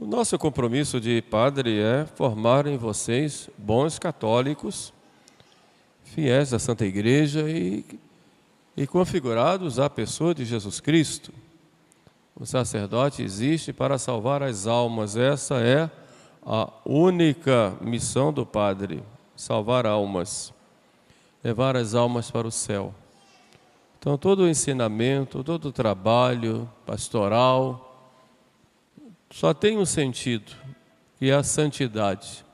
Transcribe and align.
O 0.00 0.06
nosso 0.06 0.38
compromisso 0.38 1.00
de 1.00 1.20
padre 1.20 1.80
é 1.80 2.06
formar 2.06 2.68
em 2.68 2.76
vocês 2.76 3.50
bons 3.58 3.98
católicos, 3.98 4.92
fiéis 6.04 6.54
à 6.54 6.58
Santa 6.60 6.86
Igreja 6.86 7.50
e, 7.50 7.84
e 8.76 8.86
configurados 8.86 9.80
à 9.80 9.90
pessoa 9.90 10.32
de 10.32 10.44
Jesus 10.44 10.78
Cristo. 10.78 11.32
O 12.36 12.46
sacerdote 12.46 13.24
existe 13.24 13.72
para 13.72 13.98
salvar 13.98 14.40
as 14.40 14.68
almas, 14.68 15.16
essa 15.16 15.56
é 15.56 15.90
a 16.46 16.70
única 16.84 17.76
missão 17.80 18.32
do 18.32 18.46
padre: 18.46 19.02
salvar 19.34 19.84
almas, 19.84 20.54
levar 21.42 21.76
as 21.76 21.96
almas 21.96 22.30
para 22.30 22.46
o 22.46 22.52
céu. 22.52 22.94
Então, 23.98 24.16
todo 24.16 24.44
o 24.44 24.48
ensinamento, 24.48 25.42
todo 25.42 25.70
o 25.70 25.72
trabalho 25.72 26.70
pastoral, 26.86 27.87
só 29.30 29.52
tem 29.52 29.76
um 29.76 29.84
sentido, 29.84 30.52
que 31.18 31.30
é 31.30 31.34
a 31.34 31.42
santidade. 31.42 32.44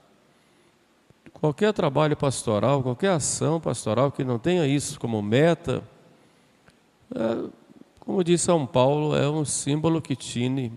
Qualquer 1.32 1.72
trabalho 1.72 2.16
pastoral, 2.16 2.82
qualquer 2.82 3.10
ação 3.10 3.60
pastoral 3.60 4.10
que 4.10 4.24
não 4.24 4.38
tenha 4.38 4.66
isso 4.66 4.98
como 4.98 5.22
meta, 5.22 5.82
é, 7.14 7.48
como 8.00 8.24
diz 8.24 8.40
São 8.40 8.66
Paulo, 8.66 9.14
é 9.14 9.28
um 9.28 9.44
símbolo 9.44 10.02
que 10.02 10.16
tine, 10.16 10.72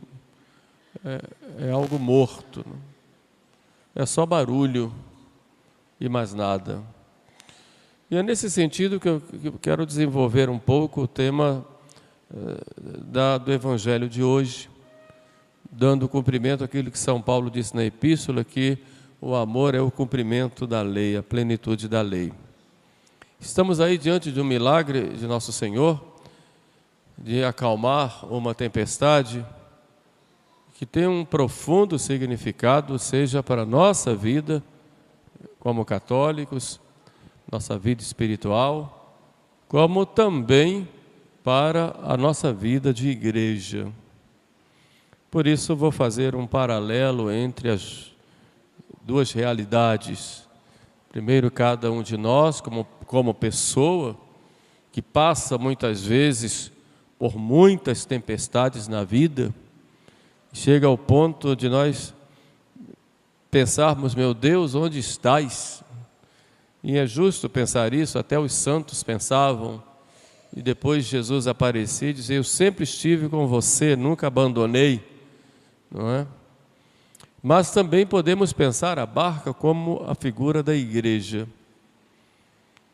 é, 1.04 1.68
é 1.68 1.72
algo 1.72 1.98
morto, 1.98 2.66
né? 2.68 2.76
é 3.96 4.06
só 4.06 4.26
barulho 4.26 4.94
e 6.00 6.08
mais 6.08 6.34
nada. 6.34 6.84
E 8.10 8.16
é 8.16 8.24
nesse 8.24 8.50
sentido 8.50 9.00
que 9.00 9.10
eu, 9.10 9.20
que 9.20 9.48
eu 9.48 9.54
quero 9.54 9.86
desenvolver 9.86 10.50
um 10.50 10.60
pouco 10.60 11.02
o 11.02 11.08
tema 11.08 11.66
é, 12.34 12.62
da, 13.04 13.38
do 13.38 13.52
Evangelho 13.52 14.08
de 14.08 14.22
hoje 14.22 14.70
dando 15.72 16.08
cumprimento 16.08 16.64
àquilo 16.64 16.92
que 16.92 17.00
São 17.00 17.22
Paulo 17.22 17.50
disse 17.50 17.76
na 17.76 17.84
epístola, 17.84 18.44
que 18.44 18.78
o 19.20 19.36
amor 19.36 19.76
é 19.76 19.82
o 19.82 19.92
cumprimento 19.92 20.68
da 20.68 20.82
lei, 20.82 21.18
a 21.18 21.24
plenitude 21.24 21.88
da 21.88 22.02
lei. 22.02 22.32
Estamos 23.40 23.80
aí 23.80 23.98
diante 23.98 24.32
de 24.32 24.42
um 24.42 24.44
milagre 24.44 25.10
de 25.10 25.28
Nosso 25.28 25.52
Senhor, 25.52 26.04
de 27.18 27.44
acalmar 27.44 28.26
uma 28.26 28.54
tempestade, 28.54 29.46
que 30.76 30.86
tem 30.86 31.08
um 31.08 31.26
profundo 31.26 31.98
significado, 31.98 32.98
seja 33.00 33.42
para 33.42 33.64
a 33.64 33.66
nossa 33.66 34.16
vida, 34.16 34.64
como 35.60 35.84
católicos, 35.84 36.80
nossa 37.52 37.78
vida 37.78 38.02
espiritual, 38.02 39.16
como 39.68 40.06
também 40.06 40.88
para 41.44 41.96
a 42.04 42.16
nossa 42.16 42.54
vida 42.54 42.94
de 42.94 43.10
igreja. 43.10 43.92
Por 45.30 45.46
isso, 45.46 45.76
vou 45.76 45.92
fazer 45.92 46.36
um 46.36 46.48
paralelo 46.48 47.30
entre 47.30 47.70
as 47.70 48.16
duas 49.02 49.34
realidades. 49.34 50.48
Primeiro, 51.10 51.52
cada 51.52 51.92
um 51.92 52.02
de 52.02 52.16
nós, 52.16 52.62
como, 52.62 52.88
como 53.06 53.34
pessoa, 53.34 54.16
que 54.90 55.02
passa 55.02 55.58
muitas 55.58 56.06
vezes 56.06 56.72
por 57.20 57.36
muitas 57.36 58.06
tempestades 58.06 58.88
na 58.88 59.04
vida, 59.04 59.54
chega 60.54 60.88
ao 60.88 60.98
ponto 60.98 61.58
de 61.58 61.68
nós 61.68 62.14
pensarmos, 63.52 64.16
meu 64.16 64.34
Deus, 64.34 64.76
onde 64.76 64.98
estás? 64.98 65.84
E 66.82 66.98
é 66.98 67.06
justo 67.06 67.50
pensar 67.50 67.94
isso, 67.94 68.18
até 68.18 68.40
os 68.40 68.54
santos 68.54 69.04
pensavam, 69.04 69.84
e 70.56 70.62
depois 70.62 71.04
Jesus 71.04 71.48
aparecer 71.48 72.12
e 72.12 72.14
dizer: 72.14 72.36
Eu 72.36 72.46
sempre 72.46 72.86
estive 72.86 73.28
com 73.28 73.46
você, 73.46 73.94
nunca 73.94 74.28
abandonei 74.28 75.17
não 75.92 76.10
é? 76.10 76.28
Mas 77.42 77.72
também 77.72 78.06
podemos 78.06 78.52
pensar 78.52 79.00
a 79.00 79.06
barca 79.06 79.54
como 79.54 80.04
a 80.08 80.16
figura 80.16 80.62
da 80.62 80.76
igreja. 80.76 81.48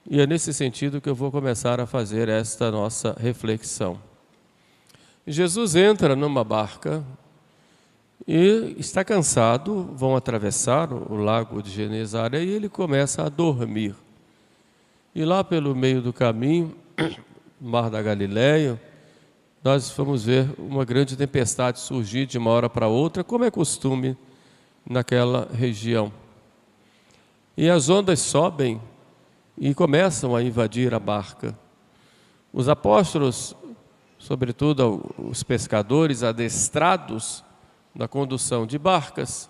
E 0.09 0.19
é 0.19 0.27
nesse 0.27 0.53
sentido 0.53 0.99
que 0.99 1.09
eu 1.09 1.15
vou 1.15 1.31
começar 1.31 1.79
a 1.79 1.85
fazer 1.85 2.27
esta 2.27 2.69
nossa 2.69 3.15
reflexão. 3.19 3.99
Jesus 5.25 5.75
entra 5.75 6.15
numa 6.15 6.43
barca 6.43 7.03
e 8.27 8.75
está 8.77 9.03
cansado, 9.03 9.89
vão 9.95 10.15
atravessar 10.15 10.91
o 10.91 11.15
lago 11.15 11.61
de 11.61 11.69
Genezaré 11.71 12.43
e 12.43 12.49
ele 12.49 12.67
começa 12.67 13.23
a 13.23 13.29
dormir. 13.29 13.95
E 15.15 15.23
lá 15.23 15.43
pelo 15.43 15.73
meio 15.73 16.01
do 16.01 16.11
caminho, 16.11 16.75
Mar 17.59 17.89
da 17.89 18.01
Galileia, 18.01 18.79
nós 19.63 19.89
vamos 19.91 20.25
ver 20.25 20.53
uma 20.57 20.83
grande 20.83 21.15
tempestade 21.15 21.79
surgir 21.79 22.25
de 22.25 22.37
uma 22.37 22.51
hora 22.51 22.69
para 22.69 22.89
outra, 22.89 23.23
como 23.23 23.45
é 23.45 23.49
costume 23.49 24.17
naquela 24.85 25.47
região. 25.53 26.11
E 27.55 27.69
as 27.69 27.87
ondas 27.87 28.19
sobem 28.19 28.81
e 29.57 29.73
começam 29.73 30.35
a 30.35 30.43
invadir 30.43 30.93
a 30.93 30.99
barca. 30.99 31.57
Os 32.51 32.67
apóstolos, 32.67 33.55
sobretudo 34.19 35.15
os 35.17 35.43
pescadores 35.43 36.23
adestrados 36.23 37.41
na 37.95 38.05
condução 38.05 38.67
de 38.67 38.77
barcas, 38.77 39.49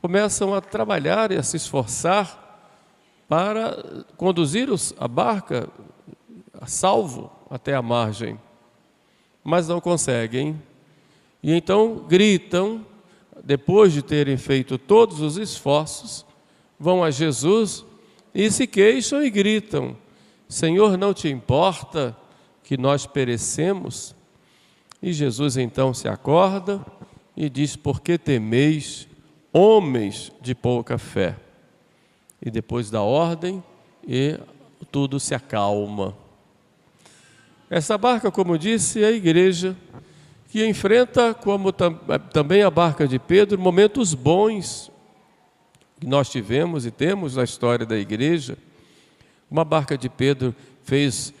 começam 0.00 0.54
a 0.54 0.62
trabalhar 0.62 1.32
e 1.32 1.36
a 1.36 1.42
se 1.42 1.58
esforçar 1.58 2.64
para 3.28 4.06
conduzir 4.16 4.70
a 4.98 5.06
barca 5.06 5.68
a 6.58 6.66
salvo 6.66 7.30
até 7.50 7.74
a 7.74 7.82
margem 7.82 8.38
mas 9.48 9.66
não 9.66 9.80
conseguem. 9.80 10.60
E 11.42 11.54
então 11.54 12.04
gritam, 12.06 12.84
depois 13.42 13.94
de 13.94 14.02
terem 14.02 14.36
feito 14.36 14.76
todos 14.76 15.22
os 15.22 15.38
esforços, 15.38 16.26
vão 16.78 17.02
a 17.02 17.10
Jesus 17.10 17.82
e 18.34 18.50
se 18.50 18.66
queixam 18.66 19.22
e 19.22 19.30
gritam: 19.30 19.96
Senhor, 20.46 20.98
não 20.98 21.14
te 21.14 21.28
importa 21.28 22.14
que 22.62 22.76
nós 22.76 23.06
perecemos? 23.06 24.14
E 25.02 25.14
Jesus 25.14 25.56
então 25.56 25.94
se 25.94 26.08
acorda 26.08 26.84
e 27.34 27.48
diz: 27.48 27.74
Por 27.74 28.02
que 28.02 28.18
temeis, 28.18 29.08
homens 29.50 30.30
de 30.42 30.54
pouca 30.54 30.98
fé? 30.98 31.36
E 32.44 32.50
depois 32.50 32.90
da 32.90 33.00
ordem, 33.00 33.64
e 34.06 34.38
tudo 34.92 35.18
se 35.18 35.34
acalma. 35.34 36.14
Essa 37.70 37.98
barca, 37.98 38.30
como 38.30 38.56
disse, 38.58 39.02
é 39.02 39.08
a 39.08 39.12
igreja 39.12 39.76
que 40.48 40.66
enfrenta, 40.66 41.34
como 41.34 41.70
tam, 41.70 41.94
também 42.32 42.62
a 42.62 42.70
barca 42.70 43.06
de 43.06 43.18
Pedro, 43.18 43.58
momentos 43.58 44.14
bons 44.14 44.90
que 46.00 46.06
nós 46.06 46.30
tivemos 46.30 46.86
e 46.86 46.90
temos 46.90 47.36
na 47.36 47.44
história 47.44 47.84
da 47.84 47.98
igreja. 47.98 48.56
Uma 49.50 49.64
barca 49.64 49.98
de 49.98 50.08
Pedro 50.08 50.54
fez 50.82 51.34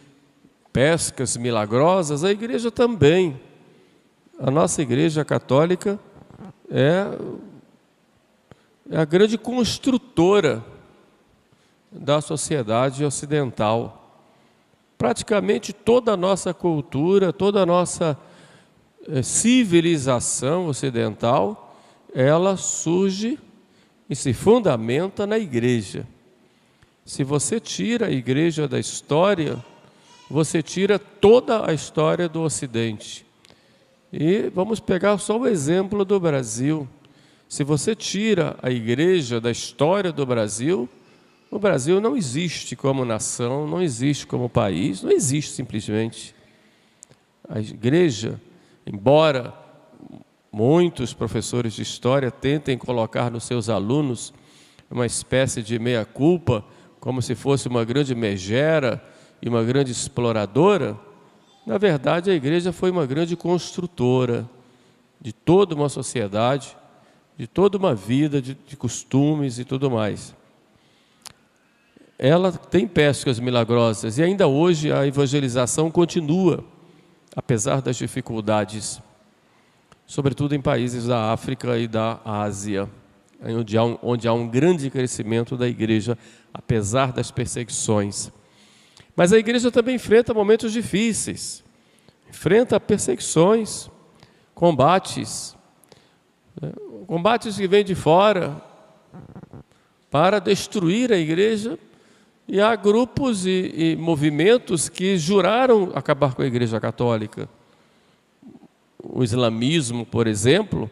pescas 0.70 1.34
milagrosas, 1.38 2.22
a 2.22 2.30
igreja 2.30 2.70
também. 2.70 3.40
A 4.38 4.50
nossa 4.50 4.82
igreja 4.82 5.24
católica 5.24 5.98
é, 6.70 7.06
é 8.90 8.98
a 8.98 9.04
grande 9.06 9.38
construtora 9.38 10.62
da 11.90 12.20
sociedade 12.20 13.02
ocidental 13.02 13.97
praticamente 14.98 15.72
toda 15.72 16.12
a 16.12 16.16
nossa 16.16 16.52
cultura, 16.52 17.32
toda 17.32 17.62
a 17.62 17.66
nossa 17.66 18.18
eh, 19.06 19.22
civilização 19.22 20.66
ocidental, 20.66 21.76
ela 22.12 22.56
surge 22.56 23.38
e 24.10 24.16
se 24.16 24.32
fundamenta 24.32 25.26
na 25.26 25.38
igreja. 25.38 26.04
Se 27.04 27.22
você 27.22 27.60
tira 27.60 28.06
a 28.06 28.10
igreja 28.10 28.66
da 28.66 28.78
história, 28.78 29.64
você 30.28 30.62
tira 30.62 30.98
toda 30.98 31.68
a 31.68 31.72
história 31.72 32.28
do 32.28 32.42
Ocidente. 32.42 33.24
E 34.12 34.50
vamos 34.54 34.80
pegar 34.80 35.16
só 35.18 35.38
o 35.38 35.46
exemplo 35.46 36.04
do 36.04 36.18
Brasil. 36.18 36.88
Se 37.48 37.62
você 37.62 37.94
tira 37.94 38.56
a 38.62 38.70
igreja 38.70 39.40
da 39.40 39.50
história 39.50 40.12
do 40.12 40.26
Brasil, 40.26 40.88
o 41.50 41.58
Brasil 41.58 42.00
não 42.00 42.16
existe 42.16 42.76
como 42.76 43.04
nação, 43.04 43.66
não 43.66 43.80
existe 43.80 44.26
como 44.26 44.48
país, 44.48 45.02
não 45.02 45.10
existe 45.10 45.52
simplesmente. 45.52 46.34
A 47.48 47.58
igreja, 47.58 48.40
embora 48.86 49.54
muitos 50.52 51.14
professores 51.14 51.72
de 51.72 51.82
história 51.82 52.30
tentem 52.30 52.76
colocar 52.76 53.30
nos 53.30 53.44
seus 53.44 53.68
alunos 53.68 54.34
uma 54.90 55.06
espécie 55.06 55.62
de 55.62 55.78
meia-culpa, 55.78 56.64
como 57.00 57.22
se 57.22 57.34
fosse 57.34 57.66
uma 57.68 57.84
grande 57.84 58.14
megera 58.14 59.02
e 59.40 59.48
uma 59.48 59.62
grande 59.62 59.90
exploradora, 59.90 60.98
na 61.66 61.78
verdade 61.78 62.30
a 62.30 62.34
igreja 62.34 62.72
foi 62.72 62.90
uma 62.90 63.06
grande 63.06 63.36
construtora 63.36 64.48
de 65.20 65.32
toda 65.32 65.74
uma 65.74 65.88
sociedade, 65.88 66.76
de 67.38 67.46
toda 67.46 67.78
uma 67.78 67.94
vida, 67.94 68.42
de, 68.42 68.54
de 68.54 68.76
costumes 68.76 69.58
e 69.58 69.64
tudo 69.64 69.90
mais 69.90 70.34
ela 72.18 72.50
tem 72.50 72.88
pescas 72.88 73.38
milagrosas 73.38 74.18
e 74.18 74.22
ainda 74.24 74.48
hoje 74.48 74.92
a 74.92 75.06
evangelização 75.06 75.88
continua, 75.88 76.64
apesar 77.36 77.80
das 77.80 77.96
dificuldades. 77.96 79.00
sobretudo 80.04 80.54
em 80.54 80.60
países 80.60 81.04
da 81.06 81.32
África 81.32 81.78
e 81.78 81.86
da 81.86 82.18
Ásia, 82.24 82.88
onde 83.42 83.76
há 83.76 83.84
um, 83.84 83.98
onde 84.02 84.26
há 84.26 84.32
um 84.32 84.48
grande 84.48 84.88
crescimento 84.88 85.54
da 85.54 85.68
igreja, 85.68 86.16
apesar 86.52 87.12
das 87.12 87.30
perseguições. 87.30 88.32
Mas 89.14 89.32
a 89.32 89.38
igreja 89.38 89.70
também 89.70 89.96
enfrenta 89.96 90.32
momentos 90.32 90.72
difíceis, 90.72 91.62
enfrenta 92.28 92.80
perseguições, 92.80 93.90
combates, 94.54 95.54
né? 96.60 96.72
combates 97.06 97.56
que 97.56 97.68
vêm 97.68 97.84
de 97.84 97.94
fora 97.94 98.60
para 100.10 100.38
destruir 100.38 101.12
a 101.12 101.18
igreja, 101.18 101.78
e 102.48 102.60
há 102.60 102.74
grupos 102.74 103.46
e, 103.46 103.72
e 103.76 103.96
movimentos 103.96 104.88
que 104.88 105.18
juraram 105.18 105.92
acabar 105.94 106.34
com 106.34 106.42
a 106.42 106.46
igreja 106.46 106.80
católica 106.80 107.48
o 109.02 109.22
islamismo, 109.22 110.04
por 110.04 110.26
exemplo, 110.26 110.90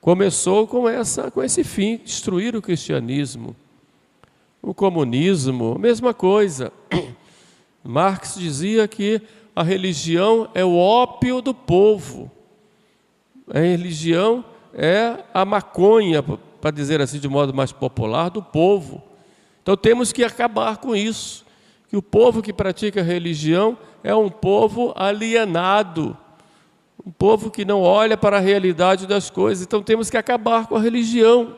começou 0.00 0.66
com, 0.66 0.88
essa, 0.88 1.30
com 1.30 1.42
esse 1.42 1.64
fim, 1.64 1.98
destruir 2.04 2.54
o 2.54 2.62
cristianismo. 2.62 3.56
O 4.62 4.74
comunismo, 4.74 5.78
mesma 5.78 6.12
coisa. 6.14 6.72
Marx 7.82 8.36
dizia 8.36 8.86
que 8.86 9.20
a 9.54 9.62
religião 9.62 10.48
é 10.54 10.64
o 10.64 10.76
ópio 10.76 11.40
do 11.40 11.54
povo. 11.54 12.30
A 13.48 13.58
religião 13.58 14.44
é 14.72 15.18
a 15.32 15.44
maconha, 15.44 16.22
para 16.22 16.70
dizer 16.70 17.00
assim 17.00 17.18
de 17.18 17.28
modo 17.28 17.52
mais 17.52 17.72
popular, 17.72 18.30
do 18.30 18.42
povo. 18.42 19.02
Então 19.64 19.76
temos 19.76 20.12
que 20.12 20.22
acabar 20.22 20.76
com 20.76 20.94
isso. 20.94 21.44
Que 21.88 21.96
o 21.96 22.02
povo 22.02 22.40
que 22.40 22.52
pratica 22.52 23.02
religião 23.02 23.76
é 24.04 24.14
um 24.14 24.30
povo 24.30 24.92
alienado 24.94 26.16
um 27.04 27.10
povo 27.10 27.50
que 27.50 27.64
não 27.64 27.82
olha 27.82 28.16
para 28.16 28.38
a 28.38 28.40
realidade 28.40 29.06
das 29.06 29.28
coisas. 29.28 29.64
Então 29.64 29.82
temos 29.82 30.08
que 30.08 30.16
acabar 30.16 30.66
com 30.66 30.76
a 30.76 30.80
religião. 30.80 31.56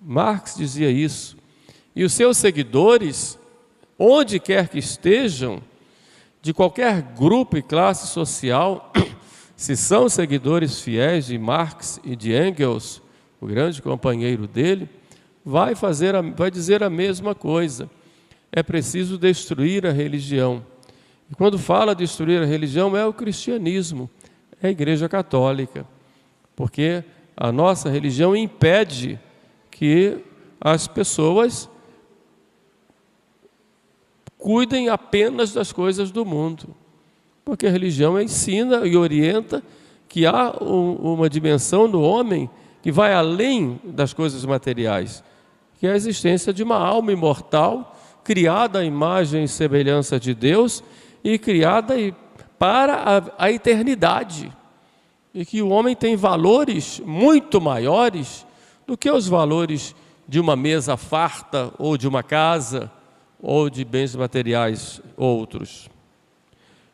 Marx 0.00 0.56
dizia 0.56 0.90
isso. 0.90 1.36
E 1.94 2.04
os 2.04 2.12
seus 2.12 2.36
seguidores, 2.36 3.38
onde 3.98 4.40
quer 4.40 4.68
que 4.68 4.78
estejam, 4.78 5.62
de 6.42 6.52
qualquer 6.52 7.00
grupo 7.00 7.56
e 7.56 7.62
classe 7.62 8.08
social, 8.08 8.92
se 9.56 9.76
são 9.76 10.08
seguidores 10.08 10.80
fiéis 10.80 11.26
de 11.26 11.38
Marx 11.38 12.00
e 12.02 12.16
de 12.16 12.32
Engels, 12.32 13.00
o 13.40 13.46
grande 13.46 13.80
companheiro 13.80 14.48
dele, 14.48 14.88
vai 15.48 15.74
fazer 15.74 16.14
a, 16.14 16.20
vai 16.20 16.50
dizer 16.50 16.82
a 16.82 16.90
mesma 16.90 17.34
coisa. 17.34 17.88
É 18.52 18.62
preciso 18.62 19.16
destruir 19.16 19.86
a 19.86 19.90
religião. 19.90 20.62
E 21.30 21.34
quando 21.34 21.58
fala 21.58 21.94
destruir 21.94 22.42
a 22.42 22.44
religião, 22.44 22.94
é 22.94 23.06
o 23.06 23.14
cristianismo, 23.14 24.10
é 24.62 24.68
a 24.68 24.70
Igreja 24.70 25.08
Católica, 25.08 25.86
porque 26.54 27.02
a 27.34 27.50
nossa 27.50 27.88
religião 27.88 28.36
impede 28.36 29.18
que 29.70 30.18
as 30.60 30.86
pessoas 30.86 31.66
cuidem 34.36 34.90
apenas 34.90 35.54
das 35.54 35.72
coisas 35.72 36.10
do 36.10 36.26
mundo. 36.26 36.76
Porque 37.42 37.66
a 37.66 37.70
religião 37.70 38.20
ensina 38.20 38.86
e 38.86 38.98
orienta 38.98 39.62
que 40.10 40.26
há 40.26 40.50
uma 40.60 41.30
dimensão 41.30 41.88
no 41.88 42.02
homem 42.02 42.50
que 42.82 42.92
vai 42.92 43.14
além 43.14 43.80
das 43.82 44.12
coisas 44.12 44.44
materiais, 44.44 45.24
que 45.78 45.86
é 45.86 45.92
a 45.92 45.96
existência 45.96 46.52
de 46.52 46.62
uma 46.62 46.76
alma 46.76 47.12
imortal, 47.12 47.96
criada 48.24 48.80
à 48.80 48.84
imagem 48.84 49.44
e 49.44 49.48
semelhança 49.48 50.18
de 50.18 50.34
Deus 50.34 50.82
e 51.22 51.38
criada 51.38 51.94
para 52.58 52.94
a, 52.94 53.46
a 53.46 53.52
eternidade. 53.52 54.52
E 55.32 55.44
que 55.44 55.62
o 55.62 55.68
homem 55.68 55.94
tem 55.94 56.16
valores 56.16 57.00
muito 57.04 57.60
maiores 57.60 58.46
do 58.86 58.96
que 58.96 59.10
os 59.10 59.28
valores 59.28 59.94
de 60.26 60.40
uma 60.40 60.56
mesa 60.56 60.96
farta, 60.96 61.72
ou 61.78 61.96
de 61.96 62.06
uma 62.06 62.22
casa, 62.22 62.90
ou 63.40 63.70
de 63.70 63.84
bens 63.84 64.14
materiais 64.14 65.00
outros. 65.16 65.88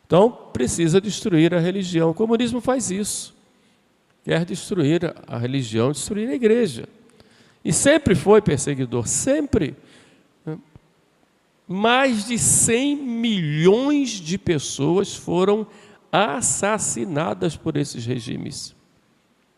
Então, 0.05 0.31
precisa 0.53 1.01
destruir 1.01 1.53
a 1.53 1.59
religião. 1.59 2.11
O 2.11 2.13
comunismo 2.13 2.61
faz 2.61 2.91
isso. 2.91 3.35
Quer 4.23 4.45
destruir 4.45 5.13
a 5.27 5.37
religião, 5.37 5.91
destruir 5.91 6.29
a 6.29 6.33
igreja. 6.33 6.87
E 7.65 7.73
sempre 7.73 8.13
foi 8.13 8.41
perseguidor, 8.41 9.07
sempre 9.07 9.75
mais 11.67 12.27
de 12.27 12.37
100 12.37 12.95
milhões 12.95 14.09
de 14.11 14.37
pessoas 14.37 15.15
foram 15.15 15.65
assassinadas 16.11 17.57
por 17.57 17.75
esses 17.75 18.05
regimes. 18.05 18.75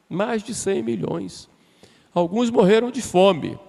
Mais 0.09 0.41
de 0.41 0.53
100 0.53 0.83
milhões. 0.83 1.49
Alguns 2.13 2.49
morreram 2.49 2.89
de 2.89 3.01
fome, 3.01 3.59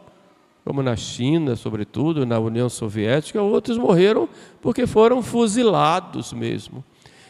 como 0.64 0.82
na 0.82 0.94
China, 0.94 1.56
sobretudo, 1.56 2.24
na 2.24 2.38
União 2.38 2.68
Soviética, 2.68 3.42
outros 3.42 3.76
morreram 3.76 4.28
porque 4.62 4.86
foram 4.86 5.20
fuzilados 5.20 6.32
mesmo. 6.32 6.84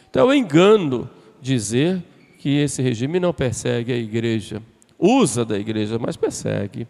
Então 0.09 0.31
é 0.31 0.37
engano 0.37 1.09
dizer 1.41 2.03
que 2.37 2.49
esse 2.57 2.81
regime 2.81 3.19
não 3.19 3.33
persegue 3.33 3.91
a 3.91 3.97
igreja. 3.97 4.61
Usa 4.97 5.43
da 5.43 5.57
igreja, 5.57 5.97
mas 5.97 6.15
persegue. 6.15 6.87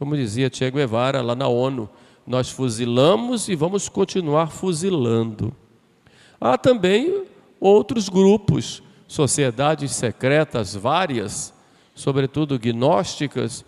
Como 0.00 0.16
dizia 0.16 0.48
Che 0.48 0.70
Guevara 0.70 1.20
lá 1.20 1.34
na 1.34 1.46
ONU, 1.46 1.86
nós 2.26 2.48
fuzilamos 2.48 3.50
e 3.50 3.54
vamos 3.54 3.86
continuar 3.86 4.50
fuzilando. 4.50 5.54
Há 6.40 6.56
também 6.56 7.24
outros 7.60 8.08
grupos, 8.08 8.82
sociedades 9.06 9.90
secretas 9.92 10.74
várias, 10.74 11.52
sobretudo 11.94 12.58
gnósticas, 12.58 13.62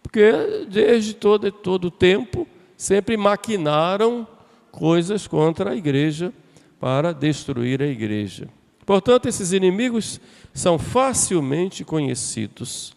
porque 0.00 0.68
desde 0.70 1.14
todo, 1.14 1.50
todo 1.50 1.86
o 1.86 1.90
tempo 1.90 2.46
sempre 2.76 3.16
maquinaram 3.16 4.24
coisas 4.70 5.26
contra 5.26 5.70
a 5.70 5.76
igreja 5.76 6.32
para 6.78 7.12
destruir 7.12 7.82
a 7.82 7.86
igreja. 7.86 8.48
Portanto, 8.86 9.26
esses 9.26 9.50
inimigos 9.52 10.20
são 10.54 10.78
facilmente 10.78 11.84
conhecidos, 11.84 12.94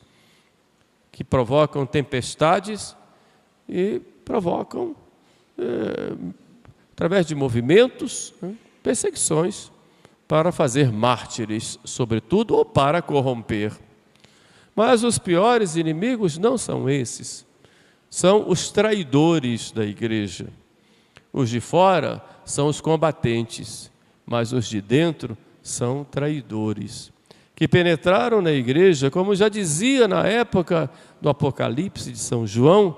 que 1.15 1.23
provocam 1.23 1.85
tempestades 1.85 2.93
e 3.69 4.01
provocam 4.25 4.93
é, 5.57 6.13
através 6.91 7.25
de 7.25 7.33
movimentos, 7.33 8.33
né, 8.41 8.53
perseguições, 8.83 9.71
para 10.27 10.51
fazer 10.51 10.91
mártires, 10.91 11.79
sobretudo, 11.85 12.53
ou 12.53 12.65
para 12.65 13.01
corromper. 13.01 13.71
Mas 14.75 15.05
os 15.05 15.17
piores 15.17 15.77
inimigos 15.77 16.37
não 16.37 16.57
são 16.57 16.89
esses, 16.89 17.45
são 18.09 18.49
os 18.49 18.69
traidores 18.69 19.71
da 19.71 19.85
igreja. 19.85 20.49
Os 21.31 21.49
de 21.49 21.61
fora 21.61 22.21
são 22.43 22.67
os 22.67 22.81
combatentes, 22.81 23.89
mas 24.25 24.51
os 24.51 24.67
de 24.67 24.81
dentro 24.81 25.37
são 25.63 26.03
traidores, 26.03 27.09
que 27.55 27.67
penetraram 27.67 28.41
na 28.41 28.51
igreja, 28.51 29.09
como 29.09 29.33
já 29.33 29.47
dizia 29.47 30.07
na 30.07 30.27
época 30.27 30.89
do 31.21 31.29
Apocalipse 31.29 32.11
de 32.11 32.19
São 32.19 32.45
João, 32.45 32.97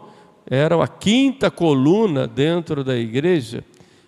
eram 0.49 0.81
a 0.81 0.87
quinta 0.87 1.51
coluna 1.51 2.27
dentro 2.27 2.83
da 2.83 2.97
igreja, 2.97 3.63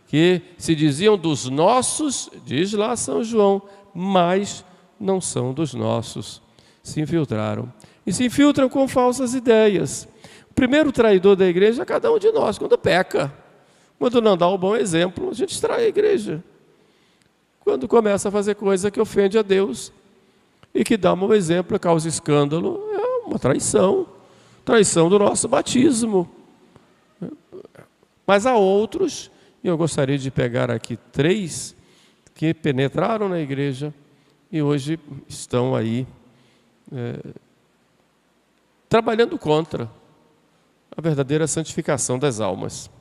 que 0.08 0.41
se 0.58 0.74
diziam 0.74 1.15
dos 1.15 1.48
nossos, 1.48 2.32
diz 2.46 2.74
lá 2.74 2.96
São 2.96 3.24
João, 3.24 3.62
mas 3.94 4.65
não 5.00 5.22
são 5.22 5.53
dos 5.53 5.75
nossos. 5.75 6.41
Se 6.82 7.00
infiltraram. 7.00 7.72
E 8.03 8.12
se 8.12 8.25
infiltram 8.25 8.68
com 8.68 8.88
falsas 8.88 9.36
ideias. 9.36 10.08
O 10.50 10.53
primeiro 10.56 10.91
traidor 10.91 11.36
da 11.36 11.46
igreja 11.46 11.84
é 11.84 11.86
cada 11.86 12.12
um 12.12 12.18
de 12.18 12.32
nós, 12.32 12.58
quando 12.58 12.75
peca. 12.75 13.32
Quando 14.00 14.20
não 14.20 14.36
dá 14.36 14.48
o 14.48 14.56
um 14.56 14.58
bom 14.58 14.75
exemplo, 14.75 15.29
a 15.29 15.34
gente 15.34 15.62
trai 15.62 15.86
a 15.86 15.88
igreja. 15.88 16.44
Quando 17.60 17.88
começa 17.88 18.29
a 18.29 18.32
fazer 18.32 18.56
coisa 18.56 18.89
que 18.89 19.00
ofende 19.00 19.38
a 19.38 19.44
Deus 19.44 19.94
e 20.73 20.83
que 20.83 20.97
dá 20.97 21.13
um 21.13 21.33
exemplo, 21.33 21.79
causa 21.79 22.07
escândalo, 22.07 22.81
é 22.93 23.27
uma 23.27 23.39
traição 23.39 24.07
traição 24.69 25.09
do 25.09 25.17
nosso 25.17 25.47
batismo. 25.47 26.29
Mas 28.25 28.45
há 28.45 28.55
outros, 28.55 29.31
e 29.63 29.67
eu 29.67 29.75
gostaria 29.75 30.17
de 30.17 30.29
pegar 30.29 30.69
aqui 30.69 30.95
três, 31.11 31.75
que 32.35 32.53
penetraram 32.53 33.27
na 33.27 33.39
igreja 33.39 33.91
e 34.51 34.61
hoje 34.61 34.99
estão 35.27 35.75
aí 35.75 36.05
é, 36.93 37.33
trabalhando 38.88 39.38
contra 39.39 39.89
a 40.95 41.01
verdadeira 41.01 41.47
santificação 41.47 42.19
das 42.19 42.39
almas. 42.39 42.91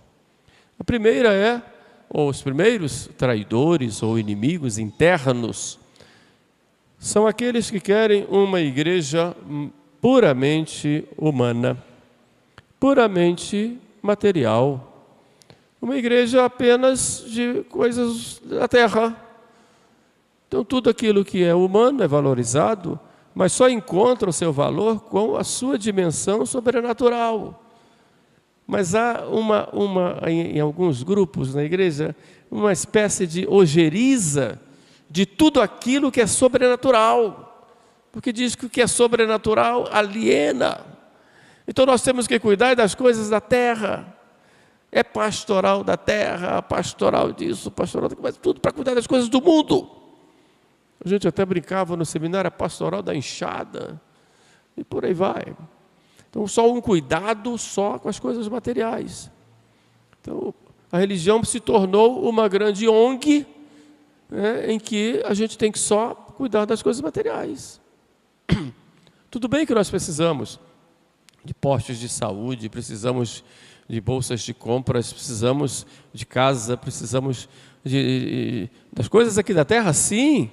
A 0.80 0.84
primeira 0.84 1.34
é, 1.34 1.62
ou 2.08 2.30
os 2.30 2.40
primeiros 2.40 3.10
traidores 3.18 4.02
ou 4.02 4.18
inimigos 4.18 4.78
internos, 4.78 5.78
são 6.98 7.26
aqueles 7.26 7.70
que 7.70 7.78
querem 7.78 8.26
uma 8.28 8.60
igreja 8.60 9.34
puramente 10.00 11.04
humana, 11.16 11.82
puramente 12.78 13.78
material. 14.02 14.84
Uma 15.80 15.96
igreja 15.96 16.44
apenas 16.44 17.24
de 17.28 17.62
coisas 17.70 18.40
da 18.44 18.66
terra. 18.66 19.16
Então, 20.48 20.64
tudo 20.64 20.90
aquilo 20.90 21.24
que 21.24 21.44
é 21.44 21.54
humano 21.54 22.02
é 22.02 22.08
valorizado, 22.08 22.98
mas 23.32 23.52
só 23.52 23.68
encontra 23.68 24.28
o 24.28 24.32
seu 24.32 24.52
valor 24.52 25.02
com 25.02 25.36
a 25.36 25.44
sua 25.44 25.78
dimensão 25.78 26.44
sobrenatural. 26.44 27.62
Mas 28.66 28.94
há 28.94 29.24
uma, 29.30 29.68
uma 29.72 30.20
em, 30.26 30.56
em 30.56 30.60
alguns 30.60 31.04
grupos 31.04 31.54
na 31.54 31.62
igreja, 31.62 32.14
uma 32.50 32.72
espécie 32.72 33.26
de 33.26 33.46
ojeriza 33.48 34.60
de 35.10 35.24
tudo 35.24 35.60
aquilo 35.60 36.12
que 36.12 36.20
é 36.20 36.26
sobrenatural, 36.26 37.68
porque 38.12 38.32
diz 38.32 38.54
que 38.54 38.66
o 38.66 38.70
que 38.70 38.80
é 38.80 38.86
sobrenatural 38.86 39.88
aliena. 39.90 40.84
Então 41.66 41.86
nós 41.86 42.02
temos 42.02 42.26
que 42.26 42.38
cuidar 42.38 42.74
das 42.74 42.94
coisas 42.94 43.28
da 43.28 43.40
terra. 43.40 44.14
É 44.90 45.02
pastoral 45.02 45.84
da 45.84 45.96
terra, 45.96 46.62
pastoral 46.62 47.30
disso, 47.30 47.70
pastoral 47.70 48.08
daquilo, 48.08 48.26
mas 48.26 48.38
tudo 48.38 48.58
para 48.60 48.72
cuidar 48.72 48.94
das 48.94 49.06
coisas 49.06 49.28
do 49.28 49.40
mundo. 49.40 49.90
A 51.04 51.08
gente 51.08 51.28
até 51.28 51.44
brincava 51.44 51.94
no 51.96 52.06
seminário 52.06 52.48
a 52.48 52.50
pastoral 52.50 53.02
da 53.02 53.14
enxada, 53.14 54.00
e 54.76 54.82
por 54.82 55.04
aí 55.04 55.12
vai. 55.12 55.54
Então, 56.30 56.46
só 56.46 56.70
um 56.70 56.80
cuidado 56.80 57.56
só 57.58 57.98
com 57.98 58.08
as 58.08 58.18
coisas 58.18 58.48
materiais. 58.48 59.30
Então, 60.20 60.54
a 60.90 60.98
religião 60.98 61.42
se 61.44 61.60
tornou 61.60 62.28
uma 62.28 62.48
grande 62.48 62.88
ONG 62.88 63.46
né, 64.30 64.70
em 64.72 64.78
que 64.78 65.22
a 65.24 65.34
gente 65.34 65.56
tem 65.56 65.72
que 65.72 65.78
só 65.78 66.14
cuidar 66.14 66.64
das 66.64 66.82
coisas 66.82 67.00
materiais. 67.00 67.80
Tudo 69.30 69.48
bem 69.48 69.66
que 69.66 69.74
nós 69.74 69.90
precisamos 69.90 70.60
de 71.44 71.54
postos 71.54 71.98
de 71.98 72.08
saúde, 72.08 72.68
precisamos 72.68 73.44
de 73.88 74.00
bolsas 74.00 74.42
de 74.42 74.52
compras, 74.52 75.12
precisamos 75.12 75.86
de 76.12 76.26
casa, 76.26 76.76
precisamos 76.76 77.48
de, 77.84 77.90
de, 77.92 78.70
das 78.92 79.08
coisas 79.08 79.38
aqui 79.38 79.54
da 79.54 79.64
terra, 79.64 79.92
sim. 79.92 80.50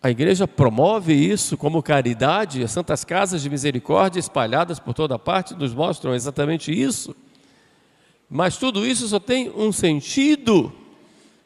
A 0.00 0.10
igreja 0.10 0.48
promove 0.48 1.12
isso 1.12 1.56
como 1.56 1.82
caridade, 1.82 2.62
as 2.62 2.72
santas 2.72 3.04
casas 3.04 3.42
de 3.42 3.50
misericórdia 3.50 4.18
espalhadas 4.18 4.78
por 4.78 4.94
toda 4.94 5.18
parte 5.18 5.54
nos 5.54 5.74
mostram 5.74 6.14
exatamente 6.14 6.72
isso. 6.72 7.14
Mas 8.34 8.56
tudo 8.56 8.86
isso 8.86 9.06
só 9.06 9.20
tem 9.20 9.52
um 9.54 9.70
sentido, 9.70 10.72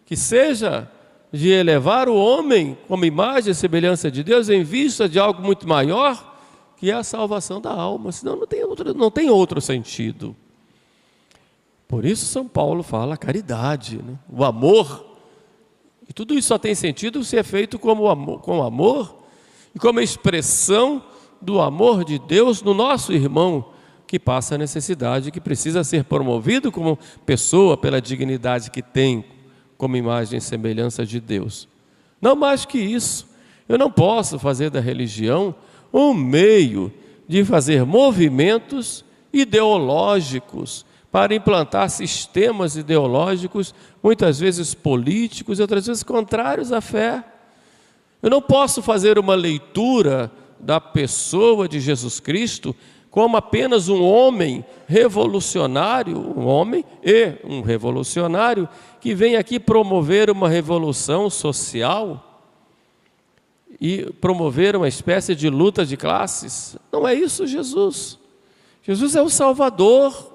que 0.06 0.14
seja 0.16 0.88
de 1.32 1.50
elevar 1.50 2.08
o 2.08 2.14
homem 2.14 2.78
como 2.86 3.04
imagem 3.04 3.50
e 3.50 3.54
semelhança 3.56 4.08
de 4.08 4.22
Deus 4.22 4.48
em 4.48 4.62
vista 4.62 5.08
de 5.08 5.18
algo 5.18 5.42
muito 5.42 5.66
maior, 5.66 6.36
que 6.76 6.88
é 6.88 6.94
a 6.94 7.02
salvação 7.02 7.60
da 7.60 7.72
alma, 7.72 8.12
senão 8.12 8.36
não 8.36 8.46
tem 8.46 8.62
outro, 8.62 8.94
não 8.94 9.10
tem 9.10 9.28
outro 9.28 9.60
sentido. 9.60 10.36
Por 11.88 12.04
isso 12.04 12.24
São 12.24 12.46
Paulo 12.46 12.84
fala 12.84 13.16
caridade, 13.16 13.96
né? 13.96 14.16
o 14.30 14.44
amor 14.44 15.04
e 16.08 16.12
tudo 16.12 16.34
isso 16.34 16.46
só 16.46 16.58
tem 16.58 16.76
sentido 16.76 17.24
se 17.24 17.36
é 17.36 17.42
feito 17.42 17.80
como 17.80 18.06
amor, 18.06 18.42
com 18.42 18.62
amor 18.62 19.24
e 19.74 19.78
como 19.80 19.98
expressão 19.98 21.02
do 21.42 21.60
amor 21.60 22.04
de 22.04 22.16
Deus 22.16 22.62
no 22.62 22.72
nosso 22.72 23.12
irmão 23.12 23.72
que 24.06 24.18
passa 24.18 24.56
necessidade, 24.56 25.30
que 25.30 25.40
precisa 25.40 25.82
ser 25.82 26.04
promovido 26.04 26.70
como 26.70 26.98
pessoa 27.24 27.76
pela 27.76 28.00
dignidade 28.00 28.70
que 28.70 28.82
tem 28.82 29.24
como 29.76 29.96
imagem 29.96 30.38
e 30.38 30.40
semelhança 30.40 31.04
de 31.04 31.20
Deus. 31.20 31.68
Não 32.20 32.36
mais 32.36 32.64
que 32.64 32.78
isso, 32.78 33.28
eu 33.68 33.76
não 33.76 33.90
posso 33.90 34.38
fazer 34.38 34.70
da 34.70 34.80
religião 34.80 35.54
um 35.92 36.14
meio 36.14 36.92
de 37.28 37.44
fazer 37.44 37.84
movimentos 37.84 39.04
ideológicos 39.32 40.86
para 41.10 41.34
implantar 41.34 41.88
sistemas 41.88 42.76
ideológicos, 42.76 43.74
muitas 44.02 44.38
vezes 44.38 44.74
políticos 44.74 45.58
e 45.58 45.62
outras 45.62 45.86
vezes 45.86 46.02
contrários 46.02 46.72
à 46.72 46.80
fé. 46.80 47.24
Eu 48.22 48.30
não 48.30 48.42
posso 48.42 48.82
fazer 48.82 49.18
uma 49.18 49.34
leitura 49.34 50.30
da 50.60 50.80
pessoa 50.80 51.68
de 51.68 51.80
Jesus 51.80 52.20
Cristo 52.20 52.74
como 53.16 53.38
apenas 53.38 53.88
um 53.88 54.04
homem 54.04 54.62
revolucionário, 54.86 56.18
um 56.18 56.46
homem 56.46 56.84
e 57.02 57.32
um 57.44 57.62
revolucionário 57.62 58.68
que 59.00 59.14
vem 59.14 59.36
aqui 59.36 59.58
promover 59.58 60.28
uma 60.30 60.50
revolução 60.50 61.30
social 61.30 62.44
e 63.80 64.12
promover 64.20 64.76
uma 64.76 64.86
espécie 64.86 65.34
de 65.34 65.48
luta 65.48 65.86
de 65.86 65.96
classes. 65.96 66.76
Não 66.92 67.08
é 67.08 67.14
isso 67.14 67.46
Jesus. 67.46 68.18
Jesus 68.82 69.16
é 69.16 69.22
o 69.22 69.30
Salvador, 69.30 70.34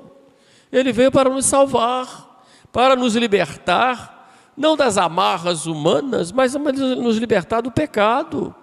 ele 0.71 0.91
veio 0.91 1.11
para 1.11 1.29
nos 1.29 1.45
salvar, 1.45 2.43
para 2.71 2.95
nos 2.95 3.15
libertar, 3.15 4.33
não 4.57 4.75
das 4.75 4.97
amarras 4.97 5.67
humanas, 5.67 6.31
mas 6.31 6.55
nos 6.55 7.17
libertar 7.17 7.61
do 7.61 7.69
pecado, 7.69 8.55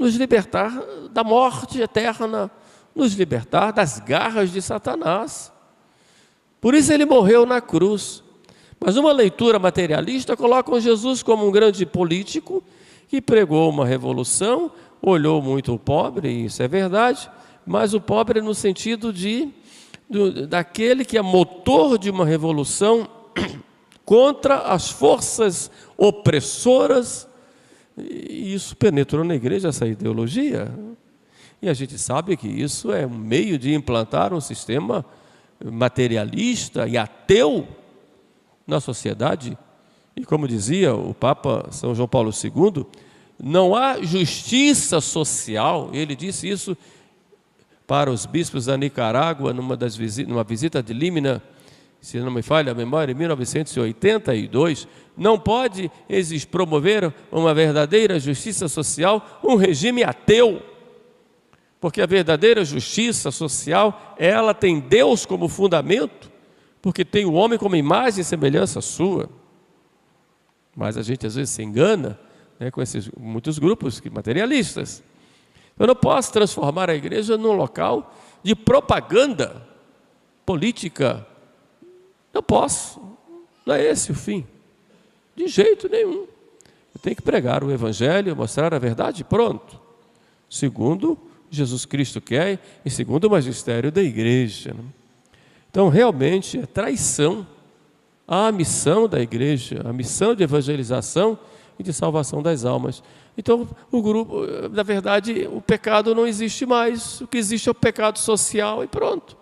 nos 0.00 0.16
libertar 0.16 0.72
da 1.10 1.22
morte 1.22 1.82
eterna, 1.82 2.50
nos 2.94 3.14
libertar 3.14 3.72
das 3.72 3.98
garras 3.98 4.52
de 4.52 4.62
Satanás. 4.62 5.52
Por 6.60 6.74
isso 6.74 6.92
ele 6.92 7.04
morreu 7.04 7.44
na 7.44 7.60
cruz. 7.60 8.22
Mas 8.80 8.96
uma 8.96 9.12
leitura 9.12 9.58
materialista 9.58 10.36
coloca 10.36 10.80
Jesus 10.80 11.22
como 11.22 11.46
um 11.46 11.50
grande 11.50 11.86
político 11.86 12.62
que 13.08 13.20
pregou 13.20 13.70
uma 13.70 13.86
revolução, 13.86 14.70
olhou 15.00 15.40
muito 15.40 15.74
o 15.74 15.78
pobre, 15.78 16.30
isso 16.30 16.62
é 16.62 16.68
verdade, 16.68 17.30
mas 17.66 17.94
o 17.94 18.00
pobre 18.00 18.40
no 18.40 18.54
sentido 18.54 19.12
de 19.12 19.50
do, 20.08 20.46
daquele 20.46 21.04
que 21.04 21.16
é 21.16 21.22
motor 21.22 21.98
de 21.98 22.10
uma 22.10 22.24
revolução 22.24 23.08
contra 24.04 24.58
as 24.58 24.90
forças 24.90 25.70
opressoras. 25.96 27.28
E 27.96 28.52
isso 28.54 28.76
penetrou 28.76 29.24
na 29.24 29.34
igreja, 29.34 29.68
essa 29.68 29.86
ideologia. 29.86 30.72
E 31.64 31.68
a 31.70 31.72
gente 31.72 31.96
sabe 31.96 32.36
que 32.36 32.46
isso 32.46 32.92
é 32.92 33.06
um 33.06 33.16
meio 33.16 33.58
de 33.58 33.72
implantar 33.72 34.34
um 34.34 34.40
sistema 34.40 35.02
materialista 35.64 36.86
e 36.86 36.98
ateu 36.98 37.66
na 38.66 38.80
sociedade. 38.80 39.56
E 40.14 40.26
como 40.26 40.46
dizia 40.46 40.94
o 40.94 41.14
Papa 41.14 41.68
São 41.70 41.94
João 41.94 42.06
Paulo 42.06 42.30
II, 42.30 42.84
não 43.42 43.74
há 43.74 43.98
justiça 44.02 45.00
social, 45.00 45.88
ele 45.94 46.14
disse 46.14 46.46
isso 46.46 46.76
para 47.86 48.10
os 48.10 48.26
bispos 48.26 48.66
da 48.66 48.76
Nicarágua 48.76 49.54
numa, 49.54 49.74
das 49.74 49.96
visita, 49.96 50.28
numa 50.28 50.44
visita 50.44 50.82
de 50.82 50.92
Límina, 50.92 51.42
se 51.98 52.20
não 52.20 52.30
me 52.30 52.42
falha 52.42 52.72
a 52.72 52.74
memória, 52.74 53.12
em 53.12 53.14
1982, 53.14 54.86
não 55.16 55.38
pode 55.38 55.90
promover 56.50 57.10
uma 57.32 57.54
verdadeira 57.54 58.20
justiça 58.20 58.68
social 58.68 59.40
um 59.42 59.54
regime 59.56 60.04
ateu. 60.04 60.73
Porque 61.84 62.00
a 62.00 62.06
verdadeira 62.06 62.64
justiça 62.64 63.30
social, 63.30 64.14
ela 64.18 64.54
tem 64.54 64.80
Deus 64.80 65.26
como 65.26 65.50
fundamento, 65.50 66.32
porque 66.80 67.04
tem 67.04 67.26
o 67.26 67.34
homem 67.34 67.58
como 67.58 67.76
imagem 67.76 68.22
e 68.22 68.24
semelhança 68.24 68.80
sua. 68.80 69.28
Mas 70.74 70.96
a 70.96 71.02
gente 71.02 71.26
às 71.26 71.34
vezes 71.34 71.50
se 71.50 71.62
engana 71.62 72.18
né, 72.58 72.70
com 72.70 72.80
esses 72.80 73.10
muitos 73.20 73.58
grupos 73.58 74.00
materialistas. 74.10 75.04
Eu 75.78 75.86
não 75.86 75.94
posso 75.94 76.32
transformar 76.32 76.88
a 76.88 76.94
igreja 76.94 77.36
num 77.36 77.52
local 77.52 78.14
de 78.42 78.54
propaganda 78.54 79.62
política. 80.46 81.26
Não 82.32 82.42
posso. 82.42 82.98
Não 83.66 83.74
é 83.74 83.84
esse 83.84 84.10
o 84.10 84.14
fim. 84.14 84.46
De 85.36 85.46
jeito 85.48 85.86
nenhum. 85.86 86.26
Eu 86.94 87.00
tenho 87.02 87.14
que 87.14 87.20
pregar 87.20 87.62
o 87.62 87.70
Evangelho, 87.70 88.34
mostrar 88.34 88.72
a 88.72 88.78
verdade, 88.78 89.22
pronto. 89.22 89.78
Segundo 90.48 91.33
Jesus 91.54 91.84
Cristo 91.84 92.20
quer 92.20 92.60
e 92.84 92.90
segundo 92.90 93.24
o 93.24 93.30
magistério 93.30 93.90
da 93.90 94.02
igreja. 94.02 94.74
Né? 94.74 94.84
Então, 95.70 95.88
realmente, 95.88 96.58
é 96.58 96.66
traição 96.66 97.46
à 98.28 98.52
missão 98.52 99.08
da 99.08 99.20
igreja, 99.20 99.82
a 99.84 99.92
missão 99.92 100.34
de 100.34 100.42
evangelização 100.42 101.38
e 101.78 101.82
de 101.82 101.92
salvação 101.92 102.42
das 102.42 102.64
almas. 102.64 103.02
Então, 103.36 103.68
o 103.90 104.00
grupo, 104.00 104.46
na 104.70 104.82
verdade, 104.82 105.48
o 105.52 105.60
pecado 105.60 106.14
não 106.14 106.26
existe 106.26 106.64
mais. 106.64 107.20
O 107.20 107.26
que 107.26 107.36
existe 107.36 107.68
é 107.68 107.72
o 107.72 107.74
pecado 107.74 108.18
social 108.18 108.84
e 108.84 108.86
pronto. 108.86 109.36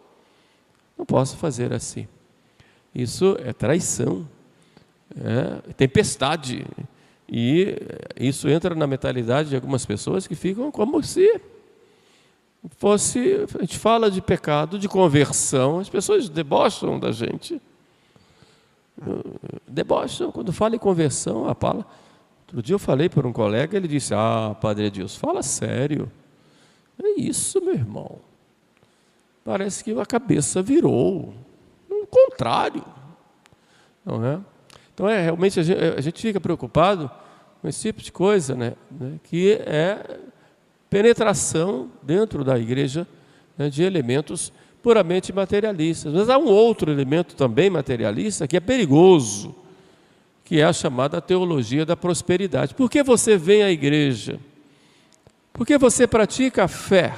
Não 0.96 1.04
posso 1.04 1.36
fazer 1.36 1.72
assim. 1.72 2.08
Isso 2.94 3.36
é 3.44 3.52
traição, 3.52 4.26
é 5.14 5.72
tempestade. 5.72 6.64
E 7.28 7.76
isso 8.18 8.48
entra 8.48 8.74
na 8.74 8.86
mentalidade 8.86 9.50
de 9.50 9.54
algumas 9.54 9.84
pessoas 9.84 10.26
que 10.26 10.34
ficam 10.34 10.70
como 10.70 11.02
se 11.02 11.40
fosse. 12.76 13.46
A 13.58 13.60
gente 13.62 13.78
fala 13.78 14.10
de 14.10 14.20
pecado, 14.20 14.78
de 14.78 14.88
conversão, 14.88 15.78
as 15.78 15.88
pessoas 15.88 16.28
debocham 16.28 16.98
da 16.98 17.12
gente. 17.12 17.60
Debocham. 19.66 20.30
Quando 20.30 20.52
fala 20.52 20.76
em 20.76 20.78
conversão, 20.78 21.48
a 21.48 21.54
palavra 21.54 21.86
Outro 22.52 22.62
dia 22.62 22.74
eu 22.74 22.78
falei 22.78 23.08
para 23.08 23.26
um 23.26 23.32
colega, 23.32 23.78
ele 23.78 23.88
disse: 23.88 24.12
Ah, 24.12 24.54
Padre 24.60 24.90
Deus, 24.90 25.16
fala 25.16 25.42
sério. 25.42 26.12
É 27.02 27.18
isso, 27.18 27.62
meu 27.62 27.72
irmão. 27.72 28.18
Parece 29.42 29.82
que 29.82 29.98
a 29.98 30.04
cabeça 30.04 30.60
virou. 30.60 31.32
O 31.90 32.06
contrário. 32.06 32.84
Não 34.04 34.22
é? 34.22 34.38
Então, 34.92 35.08
é, 35.08 35.22
realmente 35.22 35.58
a 35.58 35.62
gente, 35.62 35.80
a 35.80 36.00
gente 36.02 36.20
fica 36.20 36.38
preocupado 36.38 37.10
com 37.62 37.68
esse 37.68 37.80
tipo 37.80 38.02
de 38.02 38.12
coisa, 38.12 38.54
né? 38.54 38.74
né? 38.90 39.18
que 39.24 39.54
é 39.54 40.20
penetração 40.92 41.90
dentro 42.02 42.44
da 42.44 42.58
igreja 42.58 43.08
né, 43.56 43.70
de 43.70 43.82
elementos 43.82 44.52
puramente 44.82 45.32
materialistas. 45.32 46.12
Mas 46.12 46.28
há 46.28 46.36
um 46.36 46.44
outro 46.44 46.92
elemento 46.92 47.34
também 47.34 47.70
materialista 47.70 48.46
que 48.46 48.58
é 48.58 48.60
perigoso, 48.60 49.54
que 50.44 50.60
é 50.60 50.64
a 50.64 50.72
chamada 50.72 51.18
teologia 51.18 51.86
da 51.86 51.96
prosperidade. 51.96 52.74
Por 52.74 52.90
que 52.90 53.02
você 53.02 53.38
vem 53.38 53.62
à 53.62 53.70
igreja? 53.70 54.38
Porque 55.50 55.78
você 55.78 56.06
pratica 56.06 56.64
a 56.64 56.68
fé. 56.68 57.16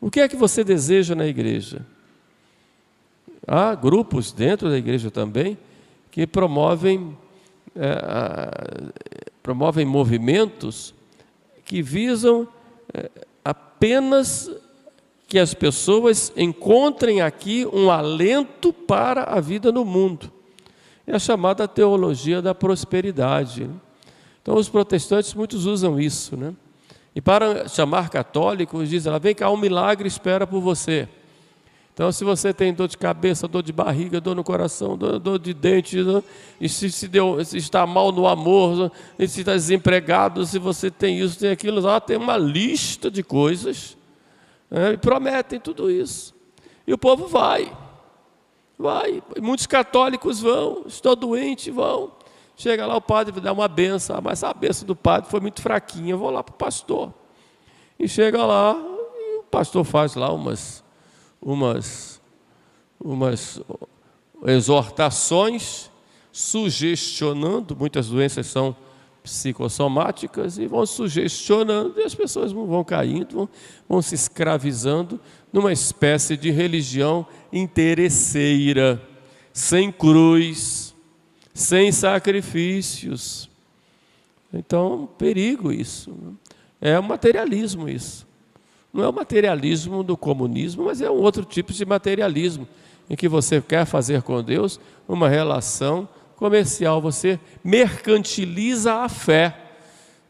O 0.00 0.10
que 0.10 0.18
é 0.18 0.28
que 0.28 0.36
você 0.36 0.64
deseja 0.64 1.14
na 1.14 1.24
igreja? 1.24 1.86
Há 3.46 3.76
grupos 3.76 4.32
dentro 4.32 4.68
da 4.68 4.76
igreja 4.76 5.08
também 5.08 5.56
que 6.10 6.26
promovem, 6.26 7.16
é, 7.76 8.90
promovem 9.40 9.86
movimentos 9.86 10.97
que 11.68 11.82
visam 11.82 12.48
é, 12.94 13.10
apenas 13.44 14.50
que 15.28 15.38
as 15.38 15.52
pessoas 15.52 16.32
encontrem 16.34 17.20
aqui 17.20 17.66
um 17.70 17.90
alento 17.90 18.72
para 18.72 19.24
a 19.24 19.38
vida 19.38 19.70
no 19.70 19.84
mundo. 19.84 20.32
É 21.06 21.14
a 21.14 21.18
chamada 21.18 21.68
teologia 21.68 22.40
da 22.40 22.54
prosperidade. 22.54 23.64
Né? 23.64 23.74
Então, 24.42 24.56
os 24.56 24.70
protestantes, 24.70 25.34
muitos 25.34 25.66
usam 25.66 26.00
isso, 26.00 26.34
né? 26.36 26.54
E 27.14 27.20
para 27.20 27.68
chamar 27.68 28.08
católicos, 28.08 28.88
dizem 28.88 29.12
lá, 29.12 29.18
vem 29.18 29.34
cá, 29.34 29.50
um 29.50 29.56
milagre 29.56 30.08
espera 30.08 30.46
por 30.46 30.60
você. 30.60 31.08
Então, 31.98 32.12
se 32.12 32.22
você 32.22 32.54
tem 32.54 32.72
dor 32.72 32.86
de 32.86 32.96
cabeça, 32.96 33.48
dor 33.48 33.60
de 33.60 33.72
barriga, 33.72 34.20
dor 34.20 34.36
no 34.36 34.44
coração, 34.44 34.96
dor, 34.96 35.18
dor 35.18 35.36
de 35.36 35.52
dente, 35.52 36.00
dor, 36.00 36.22
e 36.60 36.68
se, 36.68 36.92
se, 36.92 37.08
deu, 37.08 37.44
se, 37.44 37.56
está 37.56 37.84
mal 37.84 38.12
no 38.12 38.28
amor, 38.28 38.92
e 39.18 39.26
se 39.26 39.40
está 39.40 39.52
desempregado, 39.52 40.46
se 40.46 40.60
você 40.60 40.92
tem 40.92 41.18
isso, 41.18 41.36
tem 41.36 41.50
aquilo, 41.50 41.80
lá 41.80 42.00
tem 42.00 42.16
uma 42.16 42.36
lista 42.36 43.10
de 43.10 43.24
coisas, 43.24 43.98
né, 44.70 44.92
e 44.92 44.96
prometem 44.96 45.58
tudo 45.58 45.90
isso. 45.90 46.32
E 46.86 46.94
o 46.94 46.96
povo 46.96 47.26
vai, 47.26 47.76
vai. 48.78 49.20
Muitos 49.42 49.66
católicos 49.66 50.40
vão, 50.40 50.84
estou 50.86 51.16
doente, 51.16 51.68
vão. 51.68 52.12
Chega 52.56 52.86
lá, 52.86 52.96
o 52.96 53.00
padre 53.00 53.40
dá 53.40 53.52
uma 53.52 53.66
benção, 53.66 54.18
ah, 54.18 54.20
mas 54.20 54.44
a 54.44 54.54
benção 54.54 54.86
do 54.86 54.94
padre 54.94 55.28
foi 55.28 55.40
muito 55.40 55.60
fraquinha, 55.60 56.16
vou 56.16 56.30
lá 56.30 56.44
para 56.44 56.54
o 56.54 56.58
pastor. 56.58 57.12
E 57.98 58.06
chega 58.06 58.46
lá, 58.46 58.80
e 59.16 59.38
o 59.38 59.42
pastor 59.50 59.82
faz 59.82 60.14
lá 60.14 60.32
umas, 60.32 60.84
umas, 61.40 62.20
umas 63.00 63.60
exortações, 64.46 65.90
sugestionando, 66.32 67.76
muitas 67.76 68.08
doenças 68.08 68.46
são 68.46 68.76
psicossomáticas, 69.22 70.58
e 70.58 70.66
vão 70.66 70.86
sugestionando, 70.86 72.00
e 72.00 72.04
as 72.04 72.14
pessoas 72.14 72.52
vão 72.52 72.84
caindo, 72.84 73.34
vão, 73.34 73.48
vão 73.88 74.02
se 74.02 74.14
escravizando 74.14 75.20
numa 75.52 75.72
espécie 75.72 76.36
de 76.36 76.50
religião 76.50 77.26
interesseira, 77.52 79.02
sem 79.52 79.90
cruz, 79.90 80.94
sem 81.52 81.90
sacrifícios. 81.90 83.50
Então, 84.52 85.08
perigo 85.18 85.72
isso. 85.72 86.14
É 86.80 86.98
o 86.98 87.02
materialismo 87.02 87.88
isso. 87.88 88.27
Não 88.98 89.04
é 89.04 89.08
o 89.08 89.12
materialismo 89.12 90.02
do 90.02 90.16
comunismo, 90.16 90.86
mas 90.86 91.00
é 91.00 91.08
um 91.08 91.18
outro 91.18 91.44
tipo 91.44 91.72
de 91.72 91.86
materialismo, 91.86 92.66
em 93.08 93.14
que 93.14 93.28
você 93.28 93.60
quer 93.60 93.84
fazer 93.84 94.22
com 94.22 94.42
Deus 94.42 94.80
uma 95.06 95.28
relação 95.28 96.08
comercial, 96.34 97.00
você 97.00 97.38
mercantiliza 97.62 98.92
a 98.94 99.08
fé. 99.08 99.56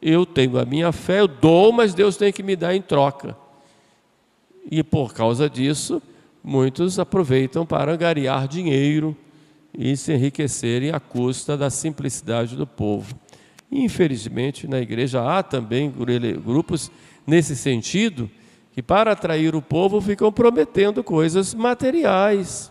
Eu 0.02 0.26
tenho 0.26 0.58
a 0.58 0.66
minha 0.66 0.92
fé, 0.92 1.20
eu 1.20 1.26
dou, 1.26 1.72
mas 1.72 1.94
Deus 1.94 2.18
tem 2.18 2.30
que 2.30 2.42
me 2.42 2.54
dar 2.54 2.74
em 2.74 2.82
troca. 2.82 3.34
E 4.70 4.82
por 4.82 5.14
causa 5.14 5.48
disso, 5.48 6.02
muitos 6.44 6.98
aproveitam 6.98 7.64
para 7.64 7.94
angariar 7.94 8.46
dinheiro, 8.46 9.16
e 9.72 9.96
se 9.96 10.12
enriquecerem 10.12 10.90
à 10.90 11.00
custa 11.00 11.56
da 11.56 11.70
simplicidade 11.70 12.54
do 12.54 12.66
povo. 12.66 13.18
Infelizmente, 13.72 14.68
na 14.68 14.78
igreja 14.78 15.22
há 15.22 15.42
também 15.42 15.90
grupos 16.44 16.90
nesse 17.26 17.56
sentido 17.56 18.30
que, 18.78 18.82
para 18.82 19.10
atrair 19.10 19.56
o 19.56 19.60
povo, 19.60 20.00
ficam 20.00 20.30
prometendo 20.30 21.02
coisas 21.02 21.52
materiais, 21.52 22.70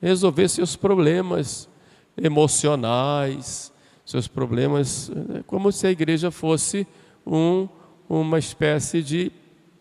resolver 0.00 0.48
seus 0.48 0.76
problemas 0.76 1.68
emocionais, 2.16 3.70
seus 4.06 4.26
problemas, 4.26 5.10
né, 5.10 5.44
como 5.46 5.70
se 5.70 5.86
a 5.86 5.90
igreja 5.90 6.30
fosse 6.30 6.86
um, 7.26 7.68
uma 8.08 8.38
espécie 8.38 9.02
de 9.02 9.30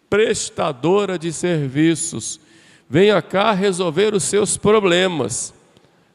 prestadora 0.10 1.18
de 1.18 1.32
serviços. 1.32 2.38
Venha 2.90 3.22
cá 3.22 3.54
resolver 3.54 4.14
os 4.14 4.24
seus 4.24 4.58
problemas. 4.58 5.54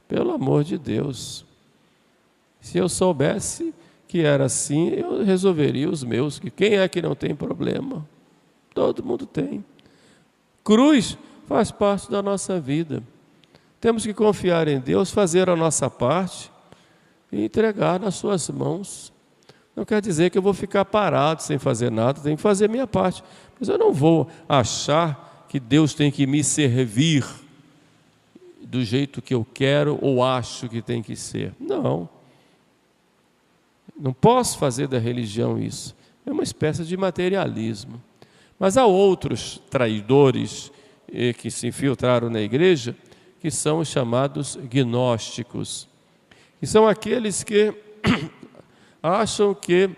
Pelo 0.06 0.32
amor 0.32 0.64
de 0.64 0.76
Deus. 0.76 1.46
Se 2.60 2.76
eu 2.76 2.90
soubesse 2.90 3.72
que 4.06 4.20
era 4.20 4.44
assim, 4.44 4.90
eu 4.90 5.24
resolveria 5.24 5.88
os 5.88 6.04
meus. 6.04 6.38
Que 6.38 6.50
quem 6.50 6.74
é 6.74 6.86
que 6.86 7.00
não 7.00 7.14
tem 7.14 7.34
problema? 7.34 8.06
Todo 8.74 9.04
mundo 9.04 9.24
tem. 9.24 9.64
Cruz 10.64 11.16
faz 11.46 11.70
parte 11.70 12.10
da 12.10 12.22
nossa 12.22 12.58
vida. 12.58 13.02
Temos 13.80 14.04
que 14.04 14.12
confiar 14.12 14.66
em 14.66 14.80
Deus, 14.80 15.10
fazer 15.10 15.48
a 15.48 15.54
nossa 15.54 15.88
parte 15.88 16.50
e 17.30 17.44
entregar 17.44 18.00
nas 18.00 18.16
suas 18.16 18.48
mãos. 18.50 19.12
Não 19.76 19.84
quer 19.84 20.00
dizer 20.00 20.30
que 20.30 20.38
eu 20.38 20.42
vou 20.42 20.54
ficar 20.54 20.84
parado 20.84 21.42
sem 21.42 21.58
fazer 21.58 21.90
nada, 21.90 22.20
tenho 22.20 22.36
que 22.36 22.42
fazer 22.42 22.68
minha 22.68 22.86
parte. 22.86 23.22
Mas 23.58 23.68
eu 23.68 23.78
não 23.78 23.92
vou 23.92 24.28
achar 24.48 25.46
que 25.48 25.60
Deus 25.60 25.94
tem 25.94 26.10
que 26.10 26.26
me 26.26 26.42
servir 26.42 27.24
do 28.62 28.82
jeito 28.82 29.22
que 29.22 29.34
eu 29.34 29.46
quero 29.54 29.98
ou 30.00 30.22
acho 30.22 30.68
que 30.68 30.80
tem 30.80 31.02
que 31.02 31.14
ser. 31.14 31.52
Não. 31.60 32.08
Não 33.96 34.12
posso 34.12 34.58
fazer 34.58 34.88
da 34.88 34.98
religião 34.98 35.58
isso. 35.58 35.94
É 36.26 36.32
uma 36.32 36.42
espécie 36.42 36.84
de 36.84 36.96
materialismo. 36.96 38.02
Mas 38.58 38.76
há 38.76 38.86
outros 38.86 39.60
traidores 39.68 40.70
eh, 41.12 41.32
que 41.32 41.50
se 41.50 41.66
infiltraram 41.66 42.30
na 42.30 42.40
igreja, 42.40 42.96
que 43.40 43.50
são 43.50 43.80
os 43.80 43.88
chamados 43.88 44.56
gnósticos, 44.70 45.88
que 46.58 46.66
são 46.66 46.88
aqueles 46.88 47.42
que 47.42 47.74
acham 49.02 49.54
que, 49.54 49.90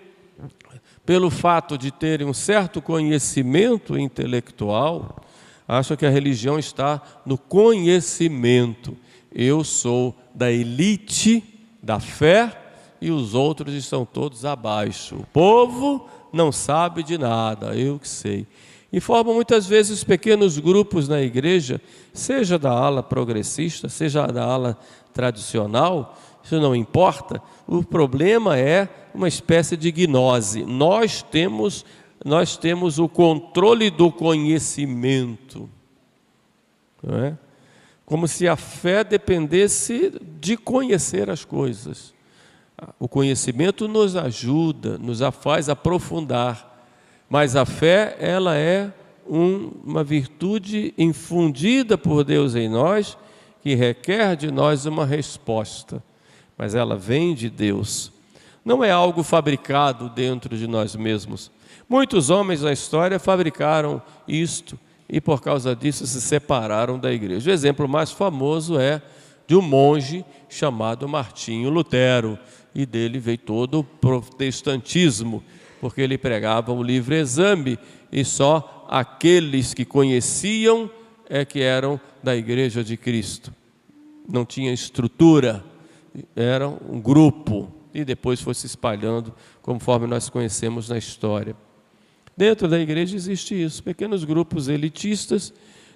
pelo 1.04 1.30
fato 1.30 1.78
de 1.78 1.90
terem 1.90 2.26
um 2.26 2.34
certo 2.34 2.82
conhecimento 2.82 3.98
intelectual, 3.98 5.22
acham 5.68 5.96
que 5.96 6.06
a 6.06 6.10
religião 6.10 6.58
está 6.58 7.00
no 7.24 7.38
conhecimento. 7.38 8.96
Eu 9.32 9.62
sou 9.62 10.16
da 10.34 10.50
elite 10.50 11.42
da 11.82 12.00
fé 12.00 12.66
e 13.00 13.10
os 13.10 13.34
outros 13.34 13.74
estão 13.74 14.04
todos 14.04 14.44
abaixo. 14.44 15.16
O 15.16 15.26
povo 15.26 16.08
não 16.36 16.52
sabe 16.52 17.02
de 17.02 17.18
nada, 17.18 17.74
eu 17.74 17.98
que 17.98 18.08
sei. 18.08 18.46
E 18.92 19.00
formam 19.00 19.34
muitas 19.34 19.66
vezes 19.66 20.04
pequenos 20.04 20.58
grupos 20.58 21.08
na 21.08 21.20
igreja, 21.20 21.80
seja 22.12 22.58
da 22.58 22.70
ala 22.70 23.02
progressista, 23.02 23.88
seja 23.88 24.26
da 24.26 24.44
ala 24.44 24.78
tradicional, 25.12 26.16
isso 26.44 26.60
não 26.60 26.76
importa. 26.76 27.42
O 27.66 27.82
problema 27.82 28.56
é 28.56 28.88
uma 29.12 29.26
espécie 29.26 29.76
de 29.76 29.90
gnose. 29.90 30.64
Nós 30.64 31.22
temos 31.22 31.84
nós 32.24 32.56
temos 32.56 32.98
o 32.98 33.08
controle 33.08 33.88
do 33.88 34.10
conhecimento. 34.10 35.70
Não 37.00 37.18
é? 37.18 37.38
Como 38.04 38.26
se 38.26 38.48
a 38.48 38.56
fé 38.56 39.04
dependesse 39.04 40.12
de 40.40 40.56
conhecer 40.56 41.30
as 41.30 41.44
coisas. 41.44 42.12
O 42.98 43.08
conhecimento 43.08 43.88
nos 43.88 44.16
ajuda, 44.16 44.98
nos 44.98 45.20
faz 45.40 45.68
aprofundar, 45.68 46.84
mas 47.28 47.56
a 47.56 47.64
fé, 47.64 48.16
ela 48.20 48.56
é 48.56 48.92
um, 49.28 49.72
uma 49.84 50.04
virtude 50.04 50.94
infundida 50.96 51.96
por 51.98 52.22
Deus 52.22 52.54
em 52.54 52.68
nós, 52.68 53.16
que 53.62 53.74
requer 53.74 54.36
de 54.36 54.50
nós 54.50 54.86
uma 54.86 55.04
resposta, 55.04 56.02
mas 56.56 56.74
ela 56.74 56.96
vem 56.96 57.34
de 57.34 57.50
Deus. 57.50 58.12
Não 58.64 58.84
é 58.84 58.90
algo 58.90 59.22
fabricado 59.22 60.08
dentro 60.08 60.56
de 60.56 60.66
nós 60.66 60.94
mesmos, 60.94 61.50
Muitos 61.88 62.30
homens 62.30 62.62
na 62.62 62.72
história 62.72 63.18
fabricaram 63.18 64.02
isto 64.26 64.76
e 65.08 65.20
por 65.20 65.40
causa 65.40 65.74
disso 65.74 66.04
se 66.04 66.20
separaram 66.20 66.98
da 66.98 67.12
igreja. 67.12 67.48
O 67.48 67.52
exemplo 67.52 67.88
mais 67.88 68.10
famoso 68.10 68.76
é 68.76 69.00
de 69.46 69.54
um 69.54 69.62
monge 69.62 70.24
chamado 70.48 71.08
Martinho 71.08 71.70
Lutero, 71.70 72.38
e 72.74 72.84
dele 72.84 73.18
veio 73.18 73.38
todo 73.38 73.80
o 73.80 73.84
protestantismo, 73.84 75.42
porque 75.80 76.00
ele 76.00 76.18
pregava 76.18 76.72
o 76.72 76.82
livre 76.82 77.16
exame 77.16 77.78
e 78.12 78.24
só 78.24 78.86
aqueles 78.88 79.72
que 79.72 79.84
conheciam 79.84 80.90
é 81.28 81.44
que 81.44 81.60
eram 81.60 82.00
da 82.22 82.36
igreja 82.36 82.84
de 82.84 82.96
Cristo. 82.96 83.52
não 84.28 84.44
tinha 84.44 84.72
estrutura, 84.72 85.64
era 86.34 86.68
um 86.68 87.00
grupo 87.00 87.72
e 87.94 88.04
depois 88.04 88.40
foi 88.40 88.54
se 88.54 88.66
espalhando 88.66 89.32
conforme 89.62 90.06
nós 90.06 90.28
conhecemos 90.28 90.88
na 90.88 90.98
história. 90.98 91.56
Dentro 92.36 92.68
da 92.68 92.78
igreja 92.78 93.16
existe 93.16 93.54
isso, 93.54 93.82
pequenos 93.82 94.24
grupos 94.24 94.68
elitistas, 94.68 95.54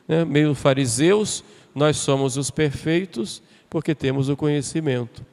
né, 0.09 0.25
meio 0.25 0.55
fariseus, 0.55 1.45
nós 1.75 1.99
somos 1.99 2.37
os 2.37 2.51
perfeitos 2.51 3.43
porque 3.71 3.95
temos 3.95 4.29
o 4.29 4.37
conhecimento. 4.37 5.25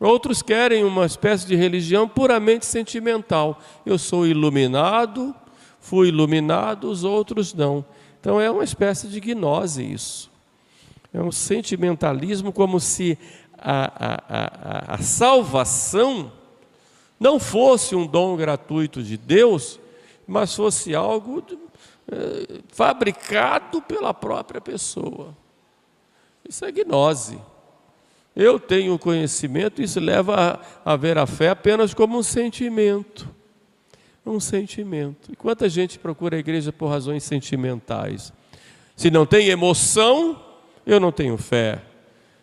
Outros 0.00 0.42
querem 0.42 0.82
uma 0.82 1.06
espécie 1.06 1.46
de 1.46 1.54
religião 1.54 2.08
puramente 2.08 2.66
sentimental. 2.66 3.60
Eu 3.86 3.98
sou 3.98 4.26
iluminado, 4.26 5.32
fui 5.78 6.08
iluminado, 6.08 6.90
os 6.90 7.04
outros 7.04 7.54
não. 7.54 7.84
Então 8.20 8.40
é 8.40 8.50
uma 8.50 8.64
espécie 8.64 9.06
de 9.06 9.20
gnose 9.20 9.84
isso. 9.84 10.30
É 11.12 11.22
um 11.22 11.30
sentimentalismo 11.30 12.52
como 12.52 12.80
se 12.80 13.16
a, 13.56 13.84
a, 13.94 14.92
a, 14.92 14.94
a 14.94 14.98
salvação 14.98 16.32
não 17.20 17.38
fosse 17.38 17.94
um 17.94 18.06
dom 18.06 18.36
gratuito 18.36 19.02
de 19.02 19.16
Deus, 19.16 19.78
mas 20.26 20.52
fosse 20.52 20.94
algo 20.94 21.44
é, 22.10 22.60
fabricado 22.72 23.80
pela 23.82 24.12
própria 24.12 24.60
pessoa. 24.60 25.36
Isso 26.48 26.64
é 26.64 26.72
gnose. 26.72 27.38
Eu 28.34 28.58
tenho 28.58 28.98
conhecimento, 28.98 29.82
isso 29.82 30.00
leva 30.00 30.60
a, 30.84 30.92
a 30.92 30.96
ver 30.96 31.18
a 31.18 31.26
fé 31.26 31.50
apenas 31.50 31.92
como 31.92 32.18
um 32.18 32.22
sentimento. 32.22 33.28
Um 34.24 34.40
sentimento. 34.40 35.30
E 35.32 35.36
quanta 35.36 35.68
gente 35.68 35.98
procura 35.98 36.36
a 36.36 36.40
igreja 36.40 36.72
por 36.72 36.88
razões 36.88 37.24
sentimentais? 37.24 38.32
Se 38.96 39.10
não 39.10 39.26
tem 39.26 39.48
emoção, 39.48 40.40
eu 40.86 40.98
não 40.98 41.12
tenho 41.12 41.36
fé. 41.36 41.82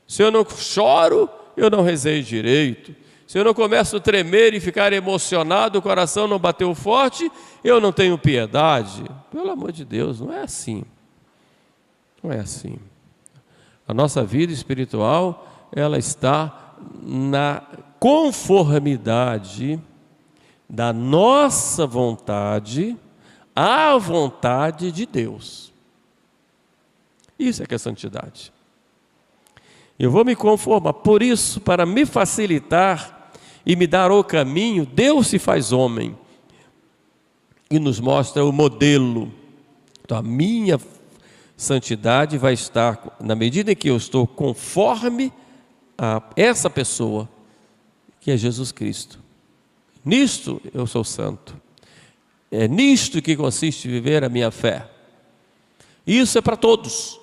Se 0.08 0.21
eu 0.21 0.30
não 0.30 0.45
choro, 0.45 1.30
eu 1.56 1.69
não 1.69 1.82
rezei 1.82 2.21
direito. 2.21 2.95
Se 3.25 3.38
eu 3.38 3.43
não 3.43 3.54
começo 3.54 3.97
a 3.97 3.99
tremer 3.99 4.54
e 4.54 4.60
ficar 4.60 4.91
emocionado, 4.91 5.78
o 5.78 5.82
coração 5.82 6.28
não 6.28 6.39
bateu 6.39 6.73
forte, 6.73 7.32
eu 7.63 7.80
não 7.80 7.91
tenho 7.91 8.17
piedade. 8.17 9.04
Pelo 9.32 9.52
amor 9.52 9.71
de 9.71 9.86
Deus, 9.86 10.19
não 10.19 10.34
é 10.34 10.41
assim. 10.41 10.84
Não 12.23 12.32
é 12.32 12.39
assim. 12.39 12.78
A 13.88 13.93
nossa 13.93 14.23
vida 14.23 14.52
espiritual 14.52 15.47
ela 15.71 15.97
está 15.97 16.75
na 17.01 17.62
conformidade 17.99 19.79
da 20.69 20.93
nossa 20.93 21.86
vontade 21.86 22.97
à 23.55 23.97
vontade 23.97 24.91
de 24.91 25.05
Deus. 25.05 25.73
Isso 27.38 27.63
é 27.63 27.65
que 27.65 27.75
é 27.75 27.77
santidade. 27.77 28.53
Eu 29.97 30.12
vou 30.12 30.23
me 30.23 30.36
conformar. 30.36 30.93
Por 30.93 31.21
isso, 31.21 31.60
para 31.60 31.86
me 31.86 32.05
facilitar 32.05 33.32
e 33.65 33.75
me 33.75 33.86
dar 33.86 34.12
o 34.12 34.23
caminho, 34.23 34.86
Deus 34.86 35.27
se 35.27 35.38
faz 35.38 35.71
homem 35.71 36.17
e 37.69 37.79
nos 37.79 37.99
mostra 37.99 38.45
o 38.45 38.51
modelo. 38.51 39.32
Então, 40.03 40.17
a 40.17 40.23
minha 40.23 40.79
santidade 41.58 42.38
vai 42.38 42.53
estar, 42.53 43.17
na 43.19 43.36
medida 43.36 43.73
em 43.73 43.75
que 43.75 43.89
eu 43.89 43.97
estou 43.97 44.25
conforme 44.25 45.34
a 45.99 46.23
essa 46.35 46.69
pessoa, 46.69 47.27
que 48.21 48.31
é 48.31 48.38
Jesus 48.38 48.71
Cristo. 48.71 49.19
Nisto 50.03 50.62
eu 50.73 50.88
sou 50.88 51.03
santo. 51.03 51.59
É 52.49 52.67
nisto 52.67 53.21
que 53.21 53.35
consiste 53.35 53.88
viver 53.89 54.23
a 54.23 54.29
minha 54.29 54.49
fé. 54.49 54.89
Isso 56.07 56.38
é 56.38 56.41
para 56.41 56.55
todos, 56.55 57.19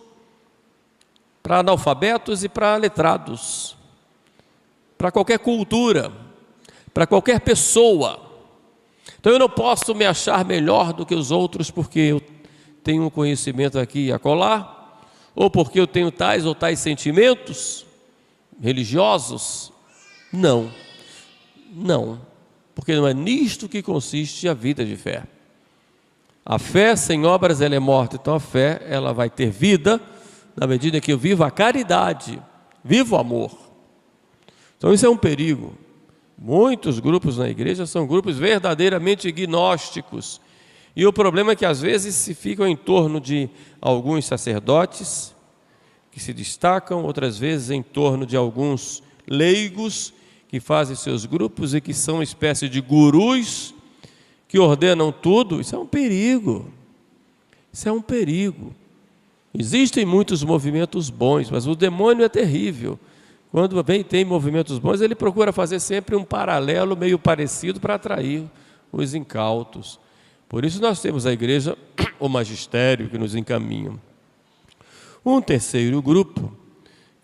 para 1.42 1.60
analfabetos 1.60 2.44
e 2.44 2.48
para 2.48 2.76
letrados, 2.76 3.74
para 4.98 5.10
qualquer 5.10 5.38
cultura, 5.38 6.12
para 6.92 7.06
qualquer 7.06 7.40
pessoa. 7.40 8.20
Então 9.18 9.32
eu 9.32 9.38
não 9.38 9.48
posso 9.48 9.94
me 9.94 10.04
achar 10.04 10.44
melhor 10.44 10.92
do 10.92 11.06
que 11.06 11.14
os 11.14 11.30
outros 11.30 11.70
porque 11.70 11.98
eu 11.98 12.22
tenho 12.84 13.04
um 13.04 13.10
conhecimento 13.10 13.78
aqui 13.78 14.06
e 14.06 14.12
acolá, 14.12 15.00
ou 15.34 15.50
porque 15.50 15.80
eu 15.80 15.86
tenho 15.86 16.10
tais 16.12 16.44
ou 16.44 16.54
tais 16.54 16.78
sentimentos 16.78 17.86
religiosos? 18.60 19.72
Não. 20.32 20.70
Não. 21.72 22.20
Porque 22.74 22.94
não 22.94 23.06
é 23.06 23.14
nisto 23.14 23.68
que 23.68 23.82
consiste 23.82 24.48
a 24.48 24.54
vida 24.54 24.84
de 24.84 24.96
fé. 24.96 25.24
A 26.44 26.58
fé 26.58 26.94
sem 26.94 27.24
obras 27.26 27.60
ela 27.60 27.74
é 27.74 27.78
morta, 27.78 28.16
então 28.16 28.34
a 28.34 28.40
fé 28.40 28.80
ela 28.88 29.12
vai 29.12 29.28
ter 29.28 29.50
vida 29.50 30.00
na 30.56 30.66
medida 30.66 31.00
que 31.00 31.12
eu 31.12 31.18
vivo 31.18 31.42
a 31.42 31.50
caridade, 31.50 32.40
vivo 32.84 33.16
o 33.16 33.18
amor. 33.18 33.50
Então 34.78 34.92
isso 34.92 35.04
é 35.04 35.08
um 35.08 35.16
perigo. 35.16 35.74
Muitos 36.38 36.98
grupos 36.98 37.38
na 37.38 37.48
igreja 37.48 37.86
são 37.86 38.06
grupos 38.06 38.38
verdadeiramente 38.38 39.30
gnósticos. 39.32 40.40
E 40.94 41.06
o 41.06 41.12
problema 41.12 41.52
é 41.52 41.56
que 41.56 41.66
às 41.66 41.80
vezes 41.80 42.14
se 42.14 42.34
ficam 42.34 42.66
em 42.66 42.76
torno 42.76 43.20
de 43.20 43.50
alguns 43.80 44.24
sacerdotes, 44.24 45.34
que 46.16 46.22
se 46.22 46.33
destacam, 46.33 47.05
outras 47.05 47.37
vezes 47.37 47.68
em 47.68 47.83
torno 47.83 48.24
de 48.24 48.38
alguns 48.38 49.02
leigos 49.29 50.14
que 50.48 50.59
fazem 50.59 50.96
seus 50.96 51.26
grupos 51.26 51.74
e 51.74 51.81
que 51.81 51.92
são 51.92 52.14
uma 52.14 52.24
espécie 52.24 52.70
de 52.70 52.81
gurus 52.81 53.74
que 54.48 54.59
ordenam 54.59 55.12
tudo. 55.12 55.61
Isso 55.61 55.76
é 55.76 55.79
um 55.79 55.85
perigo. 55.85 56.72
Isso 57.70 57.87
é 57.87 57.92
um 57.92 58.00
perigo. 58.00 58.74
Existem 59.52 60.07
muitos 60.07 60.42
movimentos 60.42 61.11
bons, 61.11 61.50
mas 61.50 61.66
o 61.66 61.74
demônio 61.74 62.24
é 62.24 62.31
terrível. 62.31 62.98
Quando 63.52 63.85
vem 63.85 64.02
tem 64.02 64.24
movimentos 64.24 64.79
bons, 64.79 65.02
ele 65.02 65.14
procura 65.14 65.52
fazer 65.52 65.81
sempre 65.81 66.16
um 66.16 66.24
paralelo 66.24 66.96
meio 66.96 67.18
parecido 67.18 67.79
para 67.79 67.96
atrair 67.96 68.42
os 68.90 69.12
incautos. 69.12 70.00
Por 70.48 70.64
isso 70.64 70.81
nós 70.81 70.98
temos 70.98 71.26
a 71.26 71.33
igreja, 71.35 71.76
o 72.18 72.26
magistério 72.26 73.11
que 73.11 73.18
nos 73.18 73.35
encaminha. 73.35 74.05
Um 75.26 75.40
terceiro 75.40 76.00
grupo, 76.00 76.56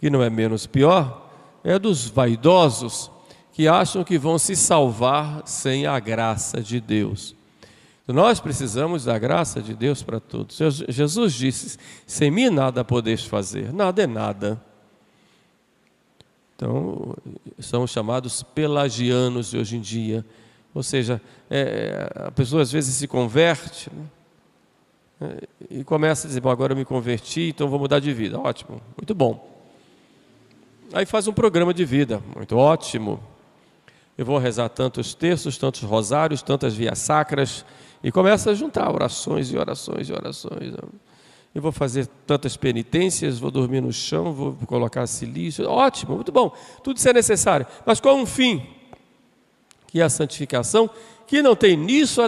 que 0.01 0.11
não 0.11 0.25
é 0.25 0.29
menos 0.29 0.67
pior, 0.67 1.31
é 1.63 1.79
dos 1.79 2.09
vaidosos 2.09 3.09
que 3.53 3.69
acham 3.69 4.03
que 4.03 4.19
vão 4.19 4.39
se 4.39 4.57
salvar 4.57 5.47
sem 5.47 5.87
a 5.87 6.01
graça 6.01 6.61
de 6.61 6.81
Deus. 6.81 7.37
Nós 8.09 8.41
precisamos 8.41 9.05
da 9.05 9.17
graça 9.17 9.63
de 9.63 9.73
Deus 9.73 10.03
para 10.03 10.19
todos. 10.19 10.59
Jesus 10.89 11.33
disse: 11.33 11.79
sem 12.05 12.29
mim 12.29 12.51
nada 12.51 12.85
podeis 12.85 13.25
fazer, 13.25 13.73
nada 13.73 14.03
é 14.03 14.07
nada. 14.09 14.61
Então, 16.57 17.17
são 17.61 17.87
chamados 17.87 18.43
pelagianos 18.43 19.55
hoje 19.55 19.77
em 19.77 19.81
dia. 19.81 20.27
Ou 20.75 20.83
seja, 20.83 21.23
é, 21.49 22.11
a 22.17 22.31
pessoa 22.33 22.63
às 22.63 22.73
vezes 22.73 22.97
se 22.97 23.07
converte, 23.07 23.89
né? 23.95 24.05
E 25.71 25.85
começa 25.85 26.27
a 26.27 26.29
dizer: 26.29 26.41
Bom, 26.41 26.51
agora 26.51 26.73
eu 26.73 26.77
me 26.77 26.85
converti, 26.85 27.49
então 27.49 27.69
vou 27.69 27.79
mudar 27.79 28.01
de 28.01 28.13
vida. 28.13 28.39
Ótimo, 28.39 28.81
muito 28.97 29.15
bom. 29.15 29.51
Aí 30.93 31.07
faz 31.07 31.27
um 31.27 31.33
programa 31.33 31.73
de 31.73 31.85
vida, 31.85 32.23
muito 32.35 32.57
ótimo. 32.57 33.19
Eu 34.17 34.27
vou 34.27 34.37
rezar 34.37 34.69
tantos 34.69 35.15
textos, 35.15 35.57
tantos 35.57 35.83
rosários, 35.83 36.43
tantas 36.43 36.75
vias 36.75 36.99
sacras, 36.99 37.65
e 38.05 38.13
começa 38.13 38.51
a 38.51 38.55
juntar 38.55 38.93
orações 38.93 39.51
e 39.51 39.57
orações 39.57 40.09
e 40.09 40.13
orações. 40.13 40.75
Eu 41.55 41.63
vou 41.63 41.73
fazer 41.73 42.07
tantas 42.27 42.57
penitências, 42.57 43.39
vou 43.39 43.51
dormir 43.51 43.81
no 43.81 43.93
chão, 43.93 44.33
vou 44.33 44.57
colocar 44.67 45.07
silício. 45.07 45.69
Ótimo, 45.69 46.17
muito 46.17 46.33
bom. 46.33 46.55
Tudo 46.83 46.99
isso 46.99 47.09
é 47.09 47.13
necessário. 47.13 47.67
Mas 47.87 48.01
qual 48.01 48.17
um 48.17 48.27
fim? 48.27 48.67
Que 49.87 50.01
é 50.01 50.05
a 50.05 50.09
santificação, 50.09 50.91
que 51.27 51.43
não 51.43 51.57
tem 51.57 51.77
nisso 51.77 52.23
a, 52.23 52.27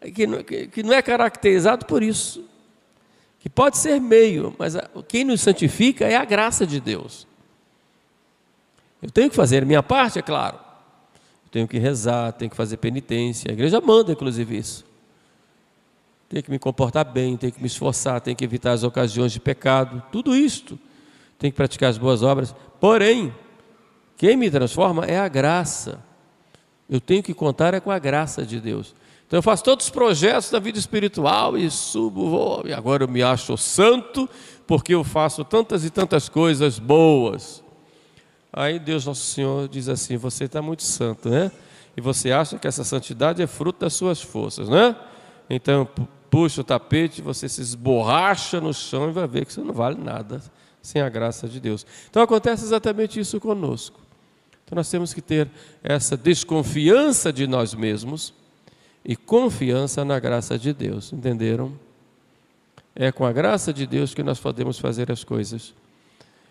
que, 0.00 0.66
que 0.68 0.82
não 0.82 0.92
é 0.92 1.02
caracterizado 1.02 1.86
por 1.86 2.02
isso. 2.02 2.44
Que 3.40 3.48
pode 3.48 3.78
ser 3.78 4.00
meio, 4.00 4.54
mas 4.58 4.76
quem 5.08 5.24
nos 5.24 5.40
santifica 5.40 6.04
é 6.04 6.16
a 6.16 6.24
graça 6.24 6.66
de 6.66 6.80
Deus. 6.80 7.26
Eu 9.00 9.10
tenho 9.10 9.30
que 9.30 9.36
fazer 9.36 9.62
a 9.62 9.66
minha 9.66 9.82
parte, 9.82 10.18
é 10.18 10.22
claro. 10.22 10.58
Eu 11.44 11.50
tenho 11.50 11.68
que 11.68 11.78
rezar, 11.78 12.32
tenho 12.32 12.50
que 12.50 12.56
fazer 12.56 12.76
penitência. 12.78 13.50
A 13.50 13.52
igreja 13.52 13.80
manda, 13.80 14.12
inclusive, 14.12 14.58
isso. 14.58 14.84
Tenho 16.28 16.42
que 16.42 16.50
me 16.50 16.58
comportar 16.58 17.04
bem, 17.04 17.36
tenho 17.36 17.52
que 17.52 17.60
me 17.60 17.68
esforçar, 17.68 18.20
tenho 18.20 18.36
que 18.36 18.44
evitar 18.44 18.72
as 18.72 18.82
ocasiões 18.82 19.30
de 19.32 19.38
pecado. 19.38 20.02
Tudo 20.10 20.34
isto. 20.34 20.78
Tenho 21.38 21.52
que 21.52 21.56
praticar 21.56 21.90
as 21.90 21.98
boas 21.98 22.22
obras. 22.22 22.54
Porém, 22.80 23.32
quem 24.16 24.36
me 24.36 24.50
transforma 24.50 25.04
é 25.04 25.18
a 25.18 25.28
graça. 25.28 26.02
Eu 26.88 27.00
tenho 27.00 27.22
que 27.22 27.34
contar 27.34 27.74
é 27.74 27.80
com 27.80 27.90
a 27.90 27.98
graça 27.98 28.44
de 28.44 28.60
Deus. 28.60 28.94
Então 29.26 29.38
eu 29.38 29.42
faço 29.42 29.64
todos 29.64 29.86
os 29.86 29.90
projetos 29.90 30.50
da 30.50 30.58
vida 30.60 30.78
espiritual 30.78 31.58
e 31.58 31.68
subo, 31.70 32.30
vou, 32.30 32.62
e 32.64 32.72
agora 32.72 33.02
eu 33.02 33.08
me 33.08 33.22
acho 33.22 33.56
santo 33.56 34.28
porque 34.66 34.94
eu 34.94 35.02
faço 35.02 35.44
tantas 35.44 35.84
e 35.84 35.90
tantas 35.90 36.28
coisas 36.28 36.78
boas. 36.78 37.62
Aí 38.52 38.78
Deus 38.78 39.04
Nosso 39.04 39.24
Senhor 39.24 39.68
diz 39.68 39.88
assim: 39.88 40.16
Você 40.16 40.44
está 40.44 40.62
muito 40.62 40.82
santo, 40.82 41.28
né? 41.28 41.50
E 41.96 42.00
você 42.00 42.30
acha 42.30 42.58
que 42.58 42.66
essa 42.66 42.84
santidade 42.84 43.42
é 43.42 43.46
fruto 43.46 43.80
das 43.80 43.94
suas 43.94 44.20
forças, 44.22 44.68
né? 44.68 44.94
Então 45.50 45.88
puxa 46.30 46.60
o 46.60 46.64
tapete, 46.64 47.20
você 47.20 47.48
se 47.48 47.60
esborracha 47.60 48.60
no 48.60 48.72
chão 48.72 49.08
e 49.08 49.12
vai 49.12 49.26
ver 49.26 49.46
que 49.46 49.52
você 49.52 49.60
não 49.60 49.74
vale 49.74 49.98
nada. 50.00 50.42
sem 50.82 51.02
a 51.02 51.08
graça 51.08 51.48
de 51.48 51.58
Deus. 51.58 51.84
Então 52.08 52.22
acontece 52.22 52.64
exatamente 52.64 53.18
isso 53.18 53.40
conosco. 53.40 54.00
Então 54.64 54.76
nós 54.76 54.88
temos 54.88 55.12
que 55.12 55.20
ter 55.20 55.50
essa 55.82 56.16
desconfiança 56.16 57.32
de 57.32 57.46
nós 57.46 57.74
mesmos 57.74 58.32
e 59.06 59.14
confiança 59.14 60.04
na 60.04 60.18
graça 60.18 60.58
de 60.58 60.72
Deus, 60.72 61.12
entenderam? 61.12 61.72
É 62.92 63.12
com 63.12 63.24
a 63.24 63.30
graça 63.30 63.72
de 63.72 63.86
Deus 63.86 64.12
que 64.12 64.22
nós 64.22 64.40
podemos 64.40 64.80
fazer 64.80 65.12
as 65.12 65.22
coisas. 65.22 65.72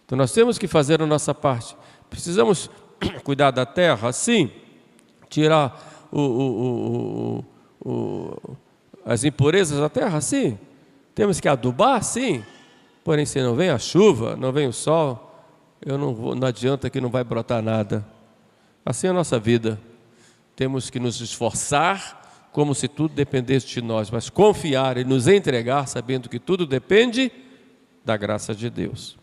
Então 0.05 0.17
nós 0.17 0.31
temos 0.31 0.57
que 0.57 0.65
fazer 0.65 1.01
a 1.01 1.05
nossa 1.05 1.33
parte. 1.33 1.75
Precisamos 2.09 2.69
cuidar 3.25 3.51
da 3.51 3.65
terra, 3.65 4.13
sim, 4.13 4.49
tirar 5.29 6.07
o, 6.09 6.21
o, 6.21 7.45
o, 7.83 8.57
as 9.03 9.25
impurezas 9.25 9.77
da 9.77 9.89
terra, 9.89 10.21
sim. 10.21 10.57
Temos 11.13 11.41
que 11.41 11.49
adubar, 11.49 12.01
sim. 12.03 12.41
Porém, 13.03 13.25
se 13.25 13.41
não 13.41 13.53
vem 13.55 13.69
a 13.69 13.77
chuva, 13.77 14.37
não 14.37 14.53
vem 14.53 14.65
o 14.65 14.73
sol, 14.73 15.45
eu 15.85 15.97
não, 15.97 16.15
vou, 16.15 16.35
não 16.35 16.47
adianta 16.47 16.89
que 16.89 17.01
não 17.01 17.09
vai 17.09 17.23
brotar 17.23 17.61
nada. 17.61 18.05
Assim 18.85 19.07
é 19.07 19.09
a 19.09 19.13
nossa 19.13 19.37
vida. 19.37 19.77
Temos 20.55 20.89
que 20.89 20.99
nos 21.01 21.19
esforçar 21.19 22.24
como 22.55 22.73
se 22.73 22.87
tudo 22.87 23.13
dependesse 23.13 23.67
de 23.67 23.81
nós, 23.81 24.09
mas 24.09 24.29
confiar 24.29 24.97
e 24.97 25.03
nos 25.03 25.27
entregar 25.27 25.89
sabendo 25.89 26.29
que 26.29 26.39
tudo 26.39 26.65
depende 26.65 27.29
da 28.05 28.15
graça 28.15 28.55
de 28.55 28.69
Deus. 28.69 29.17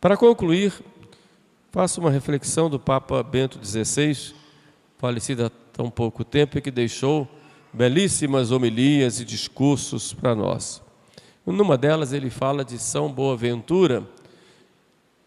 Para 0.00 0.16
concluir, 0.16 0.72
faço 1.70 2.00
uma 2.00 2.10
reflexão 2.10 2.70
do 2.70 2.80
Papa 2.80 3.22
Bento 3.22 3.60
XVI, 3.62 4.32
falecido 4.96 5.44
há 5.44 5.50
tão 5.70 5.90
pouco 5.90 6.24
tempo 6.24 6.56
e 6.56 6.62
que 6.62 6.70
deixou 6.70 7.28
belíssimas 7.70 8.52
homilias 8.52 9.20
e 9.20 9.24
discursos 9.26 10.14
para 10.14 10.34
nós. 10.34 10.80
Numa 11.44 11.76
delas 11.76 12.14
ele 12.14 12.30
fala 12.30 12.64
de 12.64 12.78
São 12.78 13.12
Boaventura, 13.12 14.02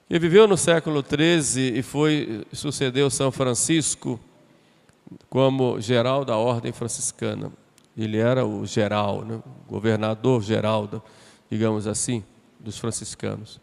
que 0.09 0.17
viveu 0.17 0.47
no 0.47 0.57
século 0.57 1.05
XIII 1.07 1.77
e 1.77 1.83
foi 1.83 2.43
sucedeu 2.51 3.11
São 3.11 3.31
Francisco 3.31 4.19
como 5.29 5.79
geral 5.79 6.25
da 6.25 6.37
ordem 6.37 6.71
franciscana. 6.71 7.51
Ele 7.97 8.17
era 8.17 8.45
o 8.45 8.65
geral, 8.65 9.23
né? 9.23 9.41
governador 9.67 10.41
geral, 10.41 11.03
digamos 11.49 11.87
assim, 11.87 12.23
dos 12.59 12.77
franciscanos. 12.77 13.59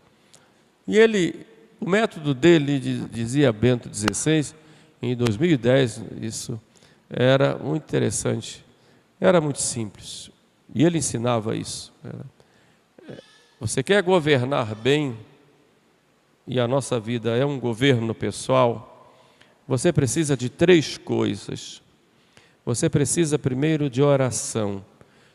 E 0.86 0.98
ele, 0.98 1.46
o 1.80 1.88
método 1.88 2.34
dele, 2.34 2.78
dizia 3.10 3.52
Bento 3.52 3.90
XVI, 3.94 4.54
em 5.00 5.14
2010, 5.14 6.02
isso 6.20 6.60
era 7.10 7.56
muito 7.56 7.82
interessante, 7.82 8.64
era 9.20 9.40
muito 9.40 9.60
simples. 9.60 10.30
E 10.74 10.84
ele 10.84 10.98
ensinava 10.98 11.54
isso. 11.54 11.92
É, 12.04 13.18
você 13.60 13.82
quer 13.82 14.02
governar 14.02 14.74
bem, 14.74 15.16
e 16.46 16.58
a 16.58 16.66
nossa 16.66 16.98
vida 16.98 17.36
é 17.36 17.44
um 17.44 17.60
governo 17.60 18.14
pessoal, 18.14 18.91
você 19.66 19.92
precisa 19.92 20.36
de 20.36 20.48
três 20.48 20.98
coisas. 20.98 21.82
Você 22.64 22.88
precisa 22.88 23.38
primeiro 23.38 23.90
de 23.90 24.02
oração. 24.02 24.84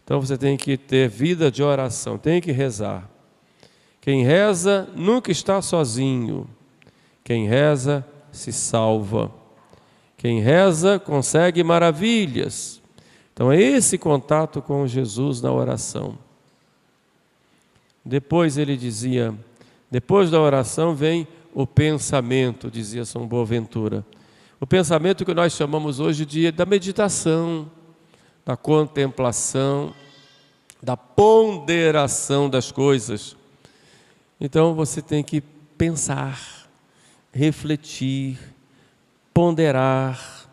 Então 0.04 0.22
você 0.22 0.38
tem 0.38 0.56
que 0.56 0.78
ter 0.78 1.10
vida 1.10 1.52
de 1.52 1.62
oração, 1.62 2.18
tem 2.18 2.40
que 2.40 2.52
rezar. 2.52 3.10
Quem 4.00 4.24
reza 4.24 4.88
nunca 4.96 5.32
está 5.32 5.62
sozinho. 5.62 6.48
Quem 7.24 7.48
reza 7.48 8.06
se 8.32 8.54
salva. 8.54 9.32
Quem 10.16 10.40
reza 10.40 10.98
consegue 10.98 11.64
maravilhas. 11.64 12.82
Então 13.34 13.52
é 13.52 13.62
esse 13.62 13.98
contato 13.98 14.62
com 14.62 14.88
Jesus 14.88 15.42
na 15.42 15.52
oração. 15.52 16.18
Depois 18.04 18.58
ele 18.58 18.78
dizia: 18.78 19.36
depois 19.92 20.32
da 20.32 20.40
oração 20.40 20.96
vem 20.96 21.28
o 21.54 21.68
pensamento, 21.68 22.72
dizia 22.72 23.04
São 23.04 23.28
Boaventura. 23.28 24.06
O 24.60 24.66
pensamento 24.66 25.24
que 25.24 25.36
nós 25.36 25.54
chamamos 25.54 26.00
hoje 26.00 26.26
de 26.26 26.52
da 26.52 26.66
meditação, 26.66 27.70
da 28.44 28.58
contemplação, 28.58 29.94
da 30.82 30.98
ponderação 30.98 32.50
das 32.50 32.72
coisas. 32.72 33.36
Então 34.42 34.74
você 34.74 35.00
tem 35.00 35.24
que 35.24 35.42
pensar, 35.78 36.68
refletir, 37.32 38.40
ponderar, 39.32 40.50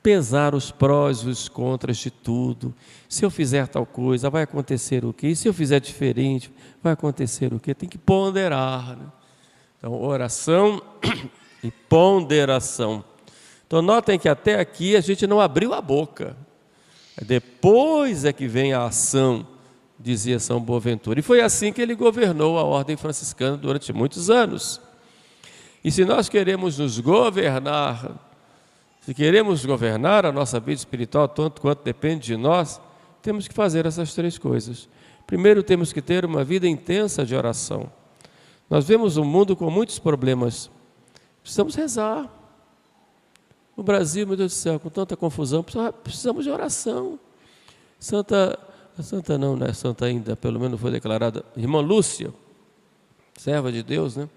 pesar 0.00 0.54
os 0.54 0.70
prós 0.70 1.18
e 1.22 1.28
os 1.28 1.48
contras 1.48 1.96
de 1.96 2.12
tudo. 2.12 2.72
Se 3.08 3.24
eu 3.24 3.30
fizer 3.30 3.66
tal 3.66 3.84
coisa, 3.84 4.30
vai 4.30 4.44
acontecer 4.44 5.04
o 5.04 5.12
quê? 5.12 5.28
E 5.28 5.36
se 5.36 5.48
eu 5.48 5.52
fizer 5.52 5.80
diferente, 5.80 6.48
vai 6.80 6.92
acontecer 6.92 7.52
o 7.52 7.58
quê? 7.58 7.74
Tem 7.74 7.88
que 7.88 7.98
ponderar. 7.98 8.96
Né? 8.96 9.06
Então, 9.78 10.00
oração 10.00 10.80
e 11.62 11.72
ponderação. 11.72 13.04
Então, 13.68 13.82
notem 13.82 14.18
que 14.18 14.30
até 14.30 14.58
aqui 14.58 14.96
a 14.96 15.00
gente 15.02 15.26
não 15.26 15.38
abriu 15.38 15.74
a 15.74 15.82
boca. 15.82 16.34
Depois 17.20 18.24
é 18.24 18.32
que 18.32 18.48
vem 18.48 18.72
a 18.72 18.86
ação, 18.86 19.46
dizia 20.00 20.38
São 20.38 20.58
Boaventura. 20.58 21.20
E 21.20 21.22
foi 21.22 21.42
assim 21.42 21.70
que 21.70 21.82
ele 21.82 21.94
governou 21.94 22.58
a 22.58 22.62
ordem 22.62 22.96
franciscana 22.96 23.58
durante 23.58 23.92
muitos 23.92 24.30
anos. 24.30 24.80
E 25.84 25.90
se 25.90 26.02
nós 26.02 26.30
queremos 26.30 26.78
nos 26.78 26.98
governar, 26.98 28.18
se 29.02 29.12
queremos 29.12 29.66
governar 29.66 30.24
a 30.24 30.32
nossa 30.32 30.58
vida 30.58 30.78
espiritual 30.78 31.28
tanto 31.28 31.60
quanto 31.60 31.84
depende 31.84 32.28
de 32.28 32.36
nós, 32.38 32.80
temos 33.20 33.46
que 33.46 33.54
fazer 33.54 33.84
essas 33.84 34.14
três 34.14 34.38
coisas. 34.38 34.88
Primeiro, 35.26 35.62
temos 35.62 35.92
que 35.92 36.00
ter 36.00 36.24
uma 36.24 36.42
vida 36.42 36.66
intensa 36.66 37.22
de 37.26 37.36
oração. 37.36 37.92
Nós 38.70 38.88
vemos 38.88 39.18
um 39.18 39.24
mundo 39.24 39.54
com 39.54 39.70
muitos 39.70 39.98
problemas. 39.98 40.70
Precisamos 41.42 41.74
rezar. 41.74 42.37
No 43.78 43.84
Brasil, 43.84 44.26
meu 44.26 44.36
Deus 44.36 44.52
do 44.52 44.56
céu, 44.56 44.80
com 44.80 44.90
tanta 44.90 45.16
confusão, 45.16 45.64
precisamos 46.02 46.42
de 46.42 46.50
oração. 46.50 47.16
Santa, 47.96 48.58
Santa 49.00 49.38
não, 49.38 49.54
não 49.54 49.68
é 49.68 49.72
Santa 49.72 50.06
ainda, 50.06 50.34
pelo 50.34 50.58
menos 50.58 50.80
foi 50.80 50.90
declarada, 50.90 51.44
irmã 51.56 51.78
Lúcia, 51.80 52.34
serva 53.36 53.70
de 53.70 53.84
Deus, 53.84 54.16
né? 54.16 54.28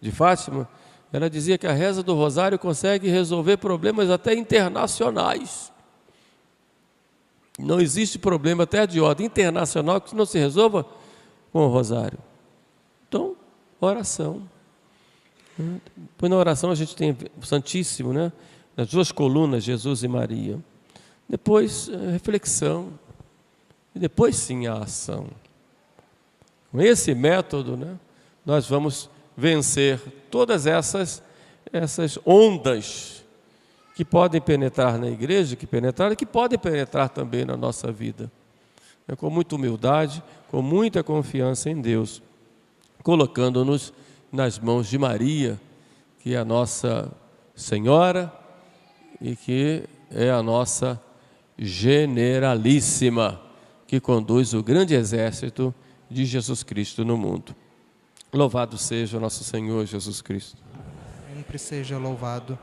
De 0.00 0.10
Fátima, 0.10 0.68
ela 1.12 1.30
dizia 1.30 1.56
que 1.56 1.68
a 1.68 1.72
reza 1.72 2.02
do 2.02 2.12
rosário 2.12 2.58
consegue 2.58 3.08
resolver 3.08 3.58
problemas 3.58 4.10
até 4.10 4.34
internacionais. 4.34 5.72
Não 7.56 7.80
existe 7.80 8.18
problema 8.18 8.64
até 8.64 8.84
de 8.84 9.00
ordem 9.00 9.26
internacional 9.26 10.00
que 10.00 10.16
não 10.16 10.26
se 10.26 10.40
resolva 10.40 10.84
com 11.52 11.60
o 11.60 11.68
rosário. 11.68 12.18
Então, 13.08 13.36
oração. 13.80 14.42
Depois 15.56 16.28
na 16.28 16.36
oração 16.36 16.72
a 16.72 16.74
gente 16.74 16.96
tem 16.96 17.16
o 17.40 17.46
Santíssimo, 17.46 18.12
né? 18.12 18.32
As 18.78 18.86
duas 18.86 19.10
colunas, 19.10 19.64
Jesus 19.64 20.04
e 20.04 20.08
Maria. 20.08 20.56
Depois, 21.28 21.88
eh, 21.88 22.12
reflexão. 22.12 22.92
E 23.92 23.98
depois 23.98 24.36
sim 24.36 24.68
a 24.68 24.74
ação. 24.74 25.26
Com 26.70 26.80
esse 26.80 27.12
método, 27.12 27.76
né, 27.76 27.96
nós 28.46 28.68
vamos 28.68 29.10
vencer 29.36 30.00
todas 30.30 30.64
essas, 30.64 31.20
essas 31.72 32.20
ondas 32.24 33.24
que 33.96 34.04
podem 34.04 34.40
penetrar 34.40 34.96
na 34.96 35.08
igreja, 35.08 35.56
que 35.56 35.66
penetraram, 35.66 36.12
e 36.12 36.16
que 36.16 36.26
podem 36.26 36.56
penetrar 36.56 37.08
também 37.08 37.44
na 37.44 37.56
nossa 37.56 37.90
vida. 37.90 38.30
É 39.08 39.16
com 39.16 39.28
muita 39.28 39.56
humildade, 39.56 40.22
com 40.52 40.62
muita 40.62 41.02
confiança 41.02 41.68
em 41.68 41.80
Deus, 41.80 42.22
colocando-nos 43.02 43.92
nas 44.30 44.56
mãos 44.56 44.86
de 44.86 44.96
Maria, 44.98 45.60
que 46.20 46.34
é 46.36 46.38
a 46.38 46.44
nossa 46.44 47.10
Senhora, 47.56 48.32
e 49.20 49.34
que 49.36 49.84
é 50.10 50.30
a 50.30 50.42
nossa 50.42 51.00
generalíssima, 51.58 53.40
que 53.86 54.00
conduz 54.00 54.54
o 54.54 54.62
grande 54.62 54.94
exército 54.94 55.74
de 56.10 56.24
Jesus 56.24 56.62
Cristo 56.62 57.04
no 57.04 57.16
mundo. 57.16 57.54
Louvado 58.32 58.76
seja 58.76 59.16
o 59.16 59.20
nosso 59.20 59.42
Senhor 59.42 59.84
Jesus 59.86 60.20
Cristo. 60.20 60.58
Sempre 61.34 61.58
seja 61.58 61.98
louvado. 61.98 62.58